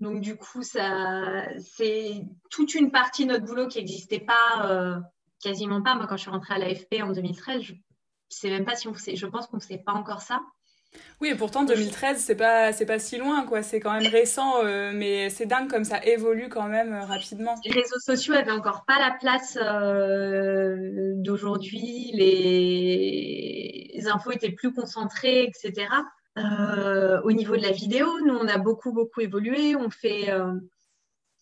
Donc 0.00 0.20
du 0.20 0.36
coup, 0.36 0.62
c'est 0.62 2.22
toute 2.50 2.74
une 2.74 2.92
partie 2.92 3.26
de 3.26 3.32
notre 3.32 3.44
boulot 3.44 3.66
qui 3.66 3.78
n'existait 3.78 4.20
pas 4.20 5.02
quasiment 5.42 5.82
pas. 5.82 5.94
Moi, 5.94 6.06
quand 6.06 6.16
je 6.16 6.22
suis 6.22 6.30
rentrée 6.30 6.54
à 6.54 6.58
l'AFP 6.58 7.02
en 7.02 7.12
2013, 7.12 7.62
je 7.62 7.74
sais 8.28 8.50
même 8.50 8.64
pas 8.64 8.76
si 8.76 8.88
on 8.88 8.94
sait, 8.94 9.16
je 9.16 9.26
pense 9.26 9.46
qu'on 9.46 9.56
ne 9.56 9.62
sait 9.62 9.78
pas 9.78 9.92
encore 9.92 10.22
ça. 10.22 10.40
Oui, 11.20 11.28
et 11.28 11.34
pourtant 11.34 11.64
2013, 11.64 12.18
c'est 12.18 12.36
pas 12.36 12.72
c'est 12.72 12.86
pas 12.86 12.98
si 12.98 13.18
loin 13.18 13.44
quoi, 13.44 13.62
c'est 13.62 13.80
quand 13.80 13.92
même 13.92 14.10
récent 14.10 14.64
euh, 14.64 14.92
mais 14.94 15.28
c'est 15.30 15.46
dingue 15.46 15.68
comme 15.68 15.84
ça 15.84 16.02
évolue 16.04 16.48
quand 16.48 16.68
même 16.68 16.94
euh, 16.94 17.04
rapidement. 17.04 17.56
Les 17.64 17.72
réseaux 17.72 17.98
sociaux 17.98 18.34
avaient 18.34 18.52
encore 18.52 18.84
pas 18.86 18.98
la 18.98 19.10
place 19.18 19.58
euh, 19.60 21.12
d'aujourd'hui, 21.16 22.10
les... 22.14 23.90
les... 23.94 24.08
infos 24.08 24.30
étaient 24.30 24.52
plus 24.52 24.72
concentrées, 24.72 25.42
etc. 25.44 25.88
au 27.24 27.32
niveau 27.32 27.56
de 27.56 27.62
la 27.62 27.72
vidéo, 27.72 28.06
nous 28.24 28.34
on 28.34 28.46
a 28.46 28.58
beaucoup 28.58 28.92
beaucoup 28.92 29.20
évolué, 29.20 29.74
on 29.74 29.90
fait 29.90 30.30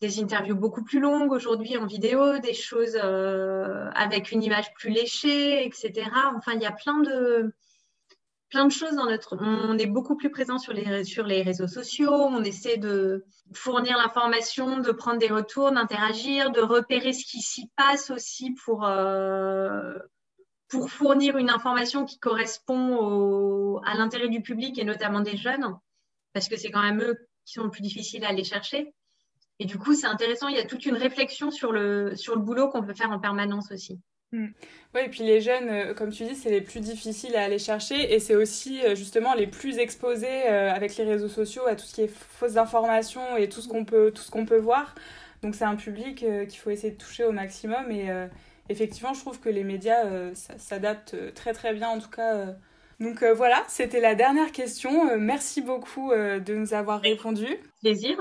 des 0.01 0.21
interviews 0.21 0.57
beaucoup 0.57 0.85
plus 0.85 1.01
longues 1.01 1.33
aujourd'hui 1.33 1.77
en 1.79 1.87
vidéo, 1.87 2.39
des 2.39 2.55
choses 2.55 2.99
euh, 3.03 3.89
avec 3.95 4.31
une 4.31 4.43
image 4.43 4.73
plus 4.75 4.91
léchée, 4.91 5.65
etc. 5.65 6.11
Enfin, 6.37 6.53
il 6.55 6.61
y 6.61 6.67
a 6.67 6.73
plein 6.73 7.01
de, 7.01 7.55
plein 8.51 8.67
de 8.67 8.73
choses 8.73 8.95
dans 8.95 9.07
notre. 9.07 9.39
On 9.41 9.79
est 9.79 9.87
beaucoup 9.87 10.17
plus 10.17 10.31
présent 10.31 10.59
sur 10.59 10.75
les, 10.75 11.05
sur 11.05 11.25
les 11.25 11.43
réseaux 11.43 11.67
sociaux. 11.67 12.13
On 12.13 12.45
essaie 12.45 12.77
de 12.77 13.25
fournir 13.55 13.97
l'information, 13.97 14.79
de 14.81 14.93
prendre 14.93 15.19
des 15.19 15.29
retours, 15.29 15.73
d'interagir, 15.73 16.51
de 16.51 16.61
repérer 16.61 17.15
ce 17.15 17.25
qui 17.25 17.41
s'y 17.41 17.71
passe 17.77 18.11
aussi 18.11 18.55
pour, 18.65 18.85
euh, 18.85 19.95
pour 20.69 20.91
fournir 20.91 21.39
une 21.39 21.49
information 21.49 22.05
qui 22.05 22.19
correspond 22.19 23.79
à 23.79 23.97
l'intérêt 23.97 24.29
du 24.29 24.43
public 24.43 24.79
et 24.79 24.85
notamment 24.85 25.21
des 25.21 25.39
jeunes, 25.39 25.75
parce 26.35 26.49
que 26.49 26.57
c'est 26.59 26.71
quand 26.71 26.83
même 26.83 27.01
eux 27.01 27.17
qui 27.47 27.55
sont 27.55 27.65
le 27.65 27.71
plus 27.71 27.83
difficiles 27.83 28.25
à 28.25 28.29
aller 28.29 28.45
chercher. 28.45 28.93
Et 29.59 29.65
du 29.65 29.79
coup, 29.79 29.95
c'est 29.95 30.07
intéressant, 30.07 30.49
il 30.49 30.57
y 30.57 30.61
a 30.61 30.67
toute 30.67 30.85
une 30.85 30.97
réflexion 30.97 31.51
sur 31.51 31.73
le, 31.73 32.15
sur 32.15 32.35
le 32.35 32.43
boulot 32.43 32.69
qu'on 32.69 32.83
peut 32.83 32.95
faire 32.95 33.11
en 33.11 33.19
permanence 33.19 33.71
aussi. 33.73 33.99
Hmm. 34.33 34.49
Oui, 34.95 35.03
et 35.05 35.09
puis 35.09 35.23
les 35.23 35.41
jeunes, 35.41 35.69
euh, 35.69 35.95
comme 35.95 36.11
tu 36.11 36.25
dis, 36.25 36.35
c'est 36.35 36.51
les 36.51 36.61
plus 36.61 36.81
difficiles 36.81 37.37
à 37.37 37.45
aller 37.45 37.59
chercher 37.61 38.13
et 38.13 38.19
c'est 38.19 38.35
aussi 38.35 38.85
euh, 38.85 38.97
justement 38.97 39.35
les 39.35 39.47
plus 39.47 39.79
exposés 39.79 40.49
euh, 40.49 40.73
avec 40.73 40.97
les 40.97 41.05
réseaux 41.05 41.29
sociaux 41.29 41.67
à 41.67 41.77
tout 41.77 41.85
ce 41.85 41.95
qui 41.95 42.03
est 42.03 42.09
fausses 42.09 42.57
informations 42.57 43.37
et 43.37 43.49
tout 43.49 43.61
ce 43.61 43.69
qu'on 43.69 43.85
peut, 43.85 44.11
tout 44.11 44.23
ce 44.23 44.31
qu'on 44.31 44.45
peut 44.45 44.59
voir. 44.59 44.95
Donc 45.43 45.55
c'est 45.55 45.65
un 45.65 45.77
public 45.77 46.17
qu'il 46.49 46.59
faut 46.59 46.71
essayer 46.71 46.93
de 46.93 46.99
toucher 46.99 47.25
au 47.25 47.31
maximum 47.31 47.91
et 47.93 48.09
effectivement, 48.71 49.13
je 49.13 49.21
trouve 49.21 49.39
que 49.39 49.51
les 49.51 49.65
médias 49.65 50.33
s'adaptent 50.57 51.35
très 51.35 51.53
très 51.53 51.75
bien 51.75 51.91
en 51.91 52.01
tout 52.01 52.09
cas. 52.09 52.57
Donc 53.01 53.23
voilà, 53.23 53.63
c'était 53.69 54.01
la 54.01 54.15
dernière 54.15 54.51
question. 54.51 55.19
merci 55.19 55.61
beaucoup 55.61 56.11
de 56.11 56.55
nous 56.55 56.73
avoir 56.73 57.03
répondu. 57.03 57.47
Plaisir. 57.83 58.17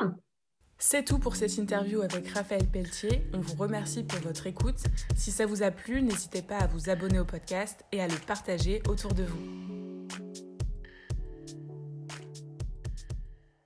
C'est 0.78 1.06
tout 1.06 1.20
pour 1.20 1.36
cette 1.36 1.58
interview 1.58 2.02
avec 2.02 2.28
Raphaël 2.30 2.66
Pelletier. 2.66 3.26
On 3.34 3.40
vous 3.40 3.56
remercie 3.56 4.04
pour 4.04 4.20
votre 4.20 4.46
écoute. 4.46 4.84
Si 5.16 5.32
ça 5.32 5.46
vous 5.46 5.64
a 5.64 5.72
plu, 5.72 6.02
n'hésitez 6.02 6.42
pas 6.42 6.58
à 6.58 6.68
vous 6.68 6.90
abonner 6.90 7.20
au 7.20 7.26
podcast 7.26 7.86
et 7.92 8.02
à 8.02 8.08
le 8.08 8.18
partager 8.28 8.84
autour 8.88 9.14
de 9.14 9.24
vous. 9.24 10.25